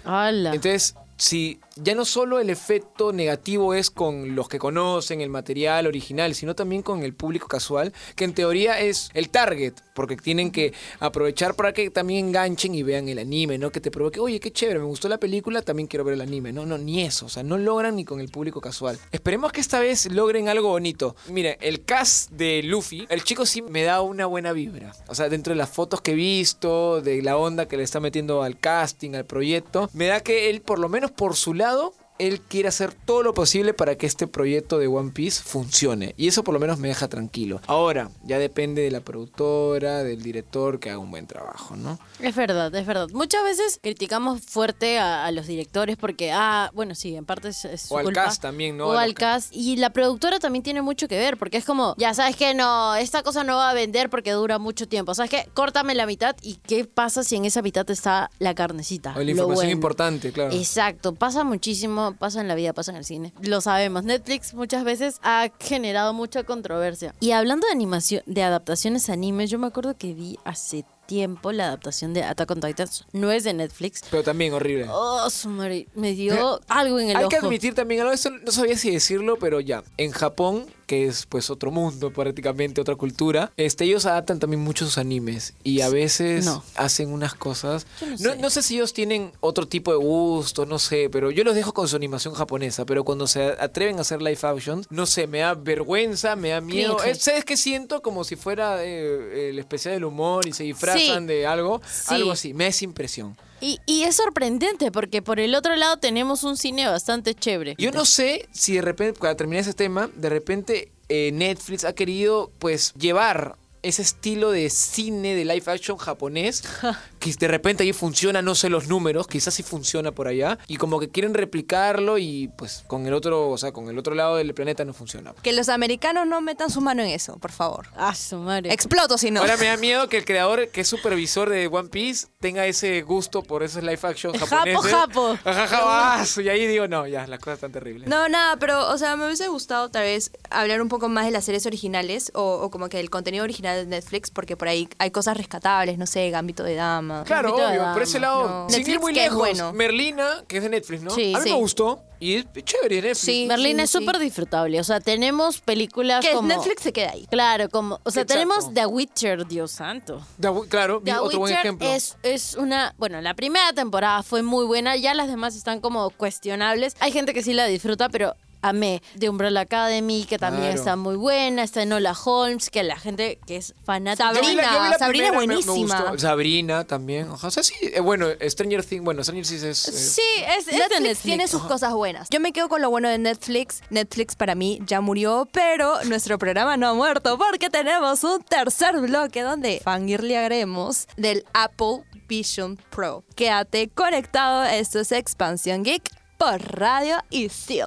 Entonces, 0.53 0.95
si 1.17 1.59
ya 1.75 1.95
no 1.95 2.05
solo 2.05 2.39
el 2.39 2.49
efecto 2.49 3.13
negativo 3.13 3.73
es 3.73 3.89
con 3.89 4.35
los 4.35 4.49
que 4.49 4.59
conocen 4.59 5.21
el 5.21 5.29
material 5.29 5.87
original, 5.87 6.35
sino 6.35 6.55
también 6.55 6.81
con 6.81 7.03
el 7.03 7.13
público 7.13 7.47
casual, 7.47 7.93
que 8.15 8.25
en 8.25 8.33
teoría 8.33 8.79
es 8.79 9.09
el 9.13 9.29
target, 9.29 9.73
porque 9.93 10.17
tienen 10.17 10.51
que 10.51 10.73
aprovechar 10.99 11.55
para 11.55 11.73
que 11.73 11.89
también 11.89 12.27
enganchen 12.27 12.75
y 12.75 12.83
vean 12.83 13.07
el 13.09 13.19
anime, 13.19 13.57
¿no? 13.57 13.71
Que 13.71 13.79
te 13.79 13.91
provoque, 13.91 14.19
oye, 14.19 14.39
qué 14.39 14.51
chévere, 14.51 14.79
me 14.79 14.85
gustó 14.85 15.07
la 15.07 15.17
película, 15.17 15.61
también 15.61 15.87
quiero 15.87 16.03
ver 16.03 16.15
el 16.15 16.21
anime. 16.21 16.51
No, 16.51 16.65
no, 16.65 16.77
ni 16.77 17.03
eso, 17.03 17.25
o 17.25 17.29
sea, 17.29 17.43
no 17.43 17.57
logran 17.57 17.95
ni 17.95 18.05
con 18.05 18.19
el 18.19 18.29
público 18.29 18.61
casual. 18.61 18.99
Esperemos 19.11 19.51
que 19.51 19.61
esta 19.61 19.79
vez 19.79 20.11
logren 20.11 20.49
algo 20.49 20.69
bonito. 20.69 21.15
Mire, 21.29 21.57
el 21.61 21.85
cast 21.85 22.31
de 22.31 22.63
Luffy, 22.63 23.05
el 23.09 23.23
chico 23.23 23.45
sí 23.45 23.61
me 23.61 23.83
da 23.83 24.01
una 24.01 24.25
buena 24.25 24.51
vibra. 24.53 24.93
O 25.07 25.15
sea, 25.15 25.29
dentro 25.29 25.51
de 25.53 25.57
las 25.57 25.69
fotos 25.69 26.01
que 26.01 26.11
he 26.11 26.15
visto, 26.15 27.01
de 27.01 27.21
la 27.21 27.37
onda 27.37 27.67
que 27.67 27.77
le 27.77 27.83
está 27.83 27.99
metiendo 27.99 28.43
al 28.43 28.57
casting, 28.59 29.15
al 29.15 29.25
proyecto, 29.25 29.89
me 29.93 30.07
da 30.07 30.21
que 30.21 30.49
él, 30.49 30.61
por 30.61 30.79
lo 30.79 30.89
menos 30.89 31.11
por 31.11 31.35
su 31.35 31.53
lado 31.61 31.93
él 32.27 32.41
quiere 32.41 32.67
hacer 32.69 32.93
todo 32.93 33.23
lo 33.23 33.33
posible 33.33 33.73
para 33.73 33.95
que 33.97 34.05
este 34.05 34.27
proyecto 34.27 34.77
de 34.79 34.87
One 34.87 35.11
Piece 35.11 35.41
funcione. 35.43 36.13
Y 36.17 36.27
eso 36.27 36.43
por 36.43 36.53
lo 36.53 36.59
menos 36.59 36.79
me 36.79 36.87
deja 36.87 37.07
tranquilo. 37.07 37.61
Ahora, 37.67 38.11
ya 38.23 38.37
depende 38.39 38.81
de 38.81 38.91
la 38.91 39.01
productora, 39.01 40.03
del 40.03 40.21
director, 40.21 40.79
que 40.79 40.89
haga 40.89 40.99
un 40.99 41.11
buen 41.11 41.27
trabajo, 41.27 41.75
¿no? 41.75 41.99
Es 42.19 42.35
verdad, 42.35 42.73
es 42.75 42.85
verdad. 42.85 43.07
Muchas 43.13 43.43
veces 43.43 43.79
criticamos 43.81 44.41
fuerte 44.41 44.97
a, 44.99 45.25
a 45.25 45.31
los 45.31 45.47
directores 45.47 45.97
porque, 45.97 46.31
ah, 46.31 46.69
bueno, 46.73 46.95
sí, 46.95 47.15
en 47.15 47.25
parte 47.25 47.49
es, 47.49 47.65
es 47.65 47.81
su 47.83 47.93
O 47.93 47.97
al 47.97 48.05
culpa. 48.05 48.25
cast 48.25 48.41
también, 48.41 48.77
¿no? 48.77 48.87
O 48.87 48.91
al 48.91 49.13
cast. 49.13 49.53
Y 49.53 49.77
la 49.77 49.91
productora 49.91 50.39
también 50.39 50.63
tiene 50.63 50.81
mucho 50.81 51.07
que 51.07 51.17
ver, 51.17 51.37
porque 51.37 51.57
es 51.57 51.65
como, 51.65 51.95
ya 51.97 52.13
sabes 52.13 52.35
que 52.35 52.53
no, 52.53 52.95
esta 52.95 53.23
cosa 53.23 53.43
no 53.43 53.55
va 53.57 53.69
a 53.69 53.73
vender 53.73 54.09
porque 54.09 54.31
dura 54.31 54.59
mucho 54.59 54.87
tiempo. 54.87 55.13
¿Sabes 55.15 55.31
qué? 55.31 55.49
Córtame 55.53 55.95
la 55.95 56.05
mitad 56.05 56.35
y 56.41 56.55
¿qué 56.55 56.85
pasa 56.85 57.23
si 57.23 57.35
en 57.35 57.45
esa 57.45 57.61
mitad 57.61 57.89
está 57.89 58.29
la 58.39 58.53
carnecita? 58.55 59.13
O 59.15 59.23
la 59.23 59.31
información 59.31 59.55
bueno? 59.55 59.71
importante, 59.71 60.31
claro. 60.31 60.53
Exacto, 60.53 61.15
pasa 61.15 61.43
muchísimo, 61.43 62.10
pasa 62.13 62.41
en 62.41 62.47
la 62.47 62.55
vida, 62.55 62.73
pasa 62.73 62.91
en 62.91 62.97
el 62.97 63.05
cine. 63.05 63.33
Lo 63.41 63.61
sabemos, 63.61 64.03
Netflix 64.03 64.53
muchas 64.53 64.83
veces 64.83 65.19
ha 65.23 65.49
generado 65.59 66.13
mucha 66.13 66.43
controversia. 66.43 67.13
Y 67.19 67.31
hablando 67.31 67.67
de 67.67 67.73
animación, 67.73 68.23
de 68.25 68.43
adaptaciones 68.43 69.09
a 69.09 69.13
animes, 69.13 69.49
yo 69.49 69.59
me 69.59 69.67
acuerdo 69.67 69.97
que 69.97 70.13
vi 70.13 70.37
hace 70.45 70.85
tiempo 71.05 71.51
la 71.51 71.65
adaptación 71.67 72.13
de 72.13 72.23
Attack 72.23 72.51
on 72.51 72.61
Titans. 72.61 73.05
No 73.11 73.31
es 73.31 73.43
de 73.43 73.53
Netflix. 73.53 74.01
Pero 74.09 74.23
también 74.23 74.53
horrible. 74.53 74.87
Oh, 74.89 75.29
su 75.29 75.49
madre, 75.49 75.87
me 75.93 76.13
dio 76.13 76.61
algo 76.69 76.99
en 76.99 77.09
el 77.09 77.17
Hay 77.17 77.23
ojo. 77.23 77.29
que 77.29 77.35
admitir 77.37 77.75
también 77.75 78.01
algo, 78.01 78.13
esto 78.13 78.29
no 78.29 78.51
sabía 78.51 78.77
si 78.77 78.91
decirlo, 78.91 79.37
pero 79.37 79.59
ya, 79.59 79.83
en 79.97 80.11
Japón, 80.11 80.67
que 80.91 81.05
es 81.05 81.25
pues 81.25 81.49
otro 81.49 81.71
mundo 81.71 82.11
prácticamente, 82.13 82.81
otra 82.81 82.95
cultura, 82.97 83.53
este, 83.55 83.85
ellos 83.85 84.05
adaptan 84.05 84.39
también 84.39 84.59
mucho 84.61 84.83
sus 84.83 84.97
animes 84.97 85.53
y 85.63 85.79
a 85.79 85.87
veces 85.87 86.43
No. 86.43 86.61
hacen 86.75 87.13
unas 87.13 87.33
cosas... 87.33 87.87
No 88.01 88.17
sé. 88.17 88.35
no 88.35 88.49
sé 88.49 88.61
si 88.61 88.75
ellos 88.75 88.91
tienen 88.91 89.31
otro 89.39 89.69
tipo 89.69 89.91
de 89.91 89.97
gusto, 89.97 90.65
no 90.65 90.79
sé, 90.79 91.09
pero 91.09 91.31
yo 91.31 91.45
los 91.45 91.55
dejo 91.55 91.73
con 91.73 91.87
su 91.87 91.95
animación 91.95 92.33
japonesa, 92.33 92.85
pero 92.85 93.05
cuando 93.05 93.25
se 93.25 93.41
atreven 93.57 93.99
a 93.99 94.01
hacer 94.01 94.21
live 94.21 94.39
action, 94.43 94.85
no 94.89 95.05
sé, 95.05 95.27
me 95.27 95.39
da 95.39 95.53
vergüenza, 95.53 96.35
me 96.35 96.49
da 96.49 96.59
miedo. 96.59 96.97
¿Sabes 97.17 97.45
qué 97.45 97.55
siento? 97.55 98.01
Como 98.01 98.25
si 98.25 98.35
fuera 98.35 98.83
eh, 98.83 99.49
el 99.51 99.59
especial 99.59 99.93
del 99.93 100.03
humor 100.03 100.45
y 100.45 100.51
se 100.51 100.63
disfrazan 100.65 101.21
Sí. 101.21 101.27
de 101.27 101.47
algo, 101.47 101.81
algo 102.07 102.31
así, 102.33 102.53
me 102.53 102.65
da 102.65 102.69
esa 102.71 102.83
impresión. 102.83 103.37
Y, 103.61 103.79
y 103.85 104.03
es 104.03 104.15
sorprendente 104.15 104.91
porque 104.91 105.21
por 105.21 105.39
el 105.39 105.55
otro 105.55 105.75
lado 105.75 105.97
tenemos 105.97 106.43
un 106.43 106.57
cine 106.57 106.87
bastante 106.87 107.35
chévere. 107.35 107.75
Yo 107.77 107.91
no 107.91 108.05
sé 108.05 108.47
si 108.51 108.73
de 108.73 108.81
repente, 108.81 109.19
para 109.19 109.35
terminar 109.35 109.61
ese 109.61 109.73
tema, 109.73 110.09
de 110.15 110.29
repente 110.29 110.91
eh, 111.09 111.31
Netflix 111.33 111.85
ha 111.85 111.93
querido 111.93 112.51
pues 112.57 112.93
llevar 112.93 113.57
ese 113.83 114.01
estilo 114.01 114.51
de 114.51 114.69
cine 114.69 115.35
de 115.35 115.45
live 115.45 115.63
action 115.65 115.97
japonés 115.97 116.63
que 117.19 117.33
de 117.33 117.47
repente 117.47 117.83
ahí 117.83 117.93
funciona, 117.93 118.41
no 118.41 118.55
sé 118.55 118.69
los 118.69 118.87
números, 118.87 119.27
quizás 119.27 119.53
sí 119.53 119.63
funciona 119.63 120.11
por 120.11 120.27
allá 120.27 120.57
y 120.67 120.77
como 120.77 120.99
que 120.99 121.09
quieren 121.09 121.33
replicarlo 121.33 122.17
y 122.17 122.49
pues 122.57 122.83
con 122.87 123.05
el 123.05 123.13
otro, 123.13 123.49
o 123.49 123.57
sea, 123.57 123.71
con 123.71 123.89
el 123.89 123.97
otro 123.97 124.15
lado 124.15 124.37
del 124.37 124.53
planeta 124.53 124.85
no 124.85 124.93
funciona. 124.93 125.33
Que 125.41 125.53
los 125.53 125.69
americanos 125.69 126.27
no 126.27 126.41
metan 126.41 126.69
su 126.69 126.81
mano 126.81 127.03
en 127.03 127.09
eso, 127.09 127.37
por 127.37 127.51
favor. 127.51 127.87
Ah, 127.95 128.15
su 128.15 128.37
madre. 128.37 128.73
Exploto 128.73 129.17
si 129.17 129.31
no. 129.31 129.41
Ahora 129.41 129.57
me 129.57 129.65
da 129.65 129.77
miedo 129.81 130.09
que 130.09 130.17
el 130.17 130.25
creador, 130.25 130.69
que 130.69 130.81
es 130.81 130.87
supervisor 130.87 131.49
de 131.49 131.67
One 131.67 131.89
Piece, 131.89 132.27
tenga 132.39 132.65
ese 132.65 133.01
gusto 133.01 133.43
por 133.43 133.63
esos 133.63 133.83
live 133.83 133.99
action 134.01 134.33
Japo, 134.33 134.45
japoneses. 134.47 134.91
japo. 134.91 135.37
Japo, 135.43 136.41
Y 136.41 136.49
ahí 136.49 136.67
digo, 136.67 136.87
no, 136.87 137.07
ya, 137.07 137.27
las 137.27 137.39
cosas 137.39 137.55
están 137.55 137.71
terribles. 137.71 138.07
No, 138.07 138.27
nada, 138.29 138.57
pero, 138.57 138.89
o 138.89 138.97
sea, 138.97 139.15
me 139.15 139.25
hubiese 139.25 139.47
gustado 139.47 139.89
tal 139.89 140.03
vez 140.03 140.31
hablar 140.49 140.81
un 140.81 140.89
poco 140.89 141.09
más 141.09 141.25
de 141.25 141.31
las 141.31 141.45
series 141.45 141.65
originales 141.65 142.31
o, 142.33 142.53
o 142.61 142.71
como 142.71 142.89
que 142.89 142.97
del 142.97 143.09
contenido 143.09 143.43
original 143.43 143.70
de 143.75 143.85
Netflix, 143.85 144.29
porque 144.31 144.55
por 144.57 144.67
ahí 144.67 144.87
hay 144.97 145.11
cosas 145.11 145.37
rescatables, 145.37 145.97
no 145.97 146.05
sé, 146.05 146.29
Gambito 146.29 146.63
de 146.63 146.75
Dama. 146.75 147.23
Claro, 147.25 147.55
Gambito 147.55 147.69
obvio, 147.83 147.93
por 147.93 148.03
ese 148.03 148.19
lado, 148.19 148.41
No. 148.47 148.69
sin 148.69 148.77
Netflix 148.79 148.93
ir 148.95 148.99
muy 148.99 149.13
lejos, 149.13 149.37
bueno. 149.37 149.73
Merlina, 149.73 150.43
que 150.47 150.57
es 150.57 150.63
de 150.63 150.69
Netflix, 150.69 151.01
¿no? 151.03 151.11
Sí, 151.11 151.33
a 151.35 151.39
mí 151.39 151.43
sí. 151.43 151.49
me 151.51 151.55
gustó 151.57 152.03
y 152.19 152.35
es 152.35 152.45
chévere 152.63 152.95
Netflix. 153.01 153.17
Sí. 153.19 153.47
Berlín 153.47 153.79
es 153.79 153.89
sí. 153.89 153.97
súper 153.97 154.19
disfrutable. 154.19 154.79
O 154.79 154.83
sea, 154.83 154.99
tenemos 154.99 155.59
películas 155.59 156.23
Que 156.23 156.33
como... 156.33 156.47
Netflix 156.47 156.83
se 156.83 156.93
queda 156.93 157.11
ahí. 157.11 157.25
Claro, 157.31 157.67
como... 157.69 157.99
O 158.03 158.11
sea, 158.11 158.21
Exacto. 158.23 158.33
tenemos 158.33 158.73
The 158.73 158.85
Witcher, 158.85 159.47
Dios 159.47 159.71
santo. 159.71 160.21
The 160.39 160.49
claro, 160.69 161.01
The 161.03 161.13
otro 161.17 161.39
buen 161.39 161.53
Witcher 161.53 161.59
ejemplo. 161.65 161.87
es, 161.87 162.17
es 162.21 162.53
una... 162.55 162.93
Bueno, 162.97 163.19
la 163.21 163.33
primera 163.33 163.73
temporada 163.73 164.21
fue 164.21 164.43
muy 164.43 164.65
buena, 164.65 164.95
ya 164.97 165.13
las 165.15 165.27
demás 165.29 165.55
están 165.55 165.79
como 165.81 166.11
cuestionables. 166.11 166.95
Hay 166.99 167.11
gente 167.11 167.33
que 167.33 167.41
sí 167.41 167.53
la 167.53 167.65
disfruta, 167.65 168.09
pero 168.09 168.35
amé 168.61 169.01
de 169.15 169.29
Umbrella 169.29 169.61
Academy, 169.61 170.25
que 170.25 170.37
también 170.37 170.67
Claro. 170.67 170.79
está 170.79 170.95
muy 170.95 171.15
buena. 171.15 171.63
Está 171.63 171.83
Enola 171.83 172.13
Holmes, 172.13 172.69
que 172.69 172.83
la 172.83 172.97
gente 172.97 173.39
que 173.45 173.57
es 173.57 173.73
fanática... 173.83 174.31
Yo 174.33 174.41
vi 174.41 174.55
la- 174.55 174.63
yo 174.63 174.69
vi 174.69 174.75
Sabrina, 174.75 174.89
la 174.89 174.97
Sabrina 174.97 175.25
es 175.25 175.31
primera, 175.31 175.31
me- 175.31 175.47
me 175.47 175.63
buenísima. 175.71 176.17
Sabrina 176.19 176.83
también. 176.85 177.29
O 177.29 177.37
sea, 177.37 177.63
sí, 177.63 177.73
eh, 177.81 177.99
bueno, 177.99 178.27
Stranger 178.47 178.83
Things, 178.85 179.03
bueno, 179.03 179.23
Stranger 179.23 179.45
Things 179.45 179.63
es... 179.63 179.87
eh, 179.87 179.91
Sí, 179.91 180.21
es, 180.57 180.59
es 180.59 180.65
de 180.67 180.71
Netflix, 180.77 180.99
Netflix. 181.01 181.21
tiene 181.23 181.47
sus 181.47 181.63
cosas 181.63 181.93
buenas. 181.93 182.27
Yo 182.29 182.39
me 182.39 182.53
quedo 182.53 182.69
con 182.69 182.81
lo 182.81 182.89
bueno 182.89 183.09
de 183.09 183.17
Netflix. 183.17 183.81
Netflix 183.89 184.35
para 184.35 184.55
mí 184.55 184.79
ya 184.85 185.01
murió, 185.01 185.47
pero 185.51 186.03
nuestro 186.05 186.37
programa 186.37 186.77
no 186.77 186.87
ha 186.89 186.93
muerto 186.93 187.37
porque 187.37 187.69
tenemos 187.69 188.23
un 188.23 188.41
tercer 188.43 188.99
bloque 188.99 189.41
donde 189.41 189.81
fangirlearemos 189.83 191.07
del 191.17 191.45
Apple 191.53 192.03
Vision 192.27 192.77
Pro. 192.89 193.23
Quédate 193.35 193.89
conectado, 193.89 194.63
esto 194.63 194.99
es 194.99 195.11
Expansión 195.11 195.83
Geek 195.83 196.09
por 196.41 196.59
Radio 196.79 197.17
Isil. 197.29 197.85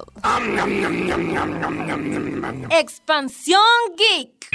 Expansión 2.69 3.59
Geek. 3.97 4.47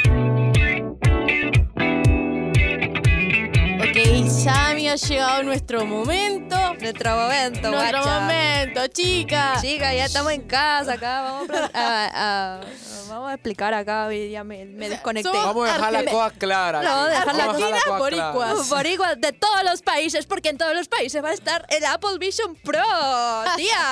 Ok, 3.82 4.28
Sammy 4.30 4.88
ha 4.88 4.96
llegado 4.96 5.42
nuestro 5.42 5.84
momento. 5.84 6.56
Nuestro 6.80 7.14
momento, 7.16 7.70
Nuestro 7.70 7.98
guacha. 8.02 8.20
momento, 8.20 8.86
chica. 8.88 9.58
Chica, 9.60 9.92
ya 9.92 10.06
estamos 10.06 10.32
en 10.32 10.42
casa 10.46 10.94
acá. 10.94 11.22
Vamos 11.22 11.42
a, 11.50 11.52
pla- 11.52 11.70
a- 11.74 12.56
a- 12.56 12.60
vamos 13.08 13.30
a 13.30 13.34
explicar 13.34 13.74
acá. 13.74 14.08
Ya 14.14 14.44
me, 14.44 14.64
me 14.66 14.88
desconecté. 14.88 15.28
somos 15.30 15.44
Vamos 15.44 15.68
a 15.68 15.72
dejar 15.74 15.92
la 15.92 15.98
Argentina- 15.98 16.24
cosa 16.24 16.38
clara. 16.38 16.82
No, 16.82 17.04
dejar 17.06 17.26
la 17.34 17.46
Vamos 17.46 17.62
a 17.62 17.66
dejar 17.66 17.72
Argentina 17.72 17.80
cosa 17.84 18.08
clara. 18.08 18.30
boricuas. 18.32 18.68
Boricua 18.70 19.14
de 19.16 19.32
todos 19.32 19.64
los 19.64 19.82
países, 19.82 20.26
porque 20.26 20.48
en 20.50 20.56
todos 20.58 20.74
los 20.74 20.88
países 20.88 21.22
va 21.22 21.30
a 21.30 21.34
estar 21.34 21.66
el 21.68 21.84
Apple 21.84 22.18
Vision 22.18 22.54
Pro, 22.56 22.80
tía. 23.56 23.89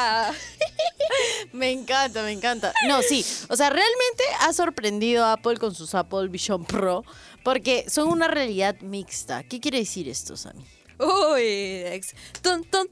Me 1.68 1.80
encanta, 1.82 2.22
me 2.22 2.32
encanta. 2.32 2.72
No, 2.88 3.02
sí. 3.02 3.24
O 3.48 3.56
sea, 3.56 3.68
realmente 3.68 4.24
ha 4.40 4.52
sorprendido 4.52 5.24
a 5.24 5.34
Apple 5.34 5.56
con 5.58 5.74
sus 5.74 5.94
Apple 5.94 6.28
Vision 6.28 6.64
Pro 6.64 7.04
porque 7.44 7.84
son 7.88 8.08
una 8.08 8.26
realidad 8.28 8.76
mixta. 8.80 9.42
¿Qué 9.42 9.60
quiere 9.60 9.78
decir 9.78 10.08
esto, 10.08 10.36
Sammy? 10.36 10.64
Uy, 10.98 11.42
ex- 11.86 12.14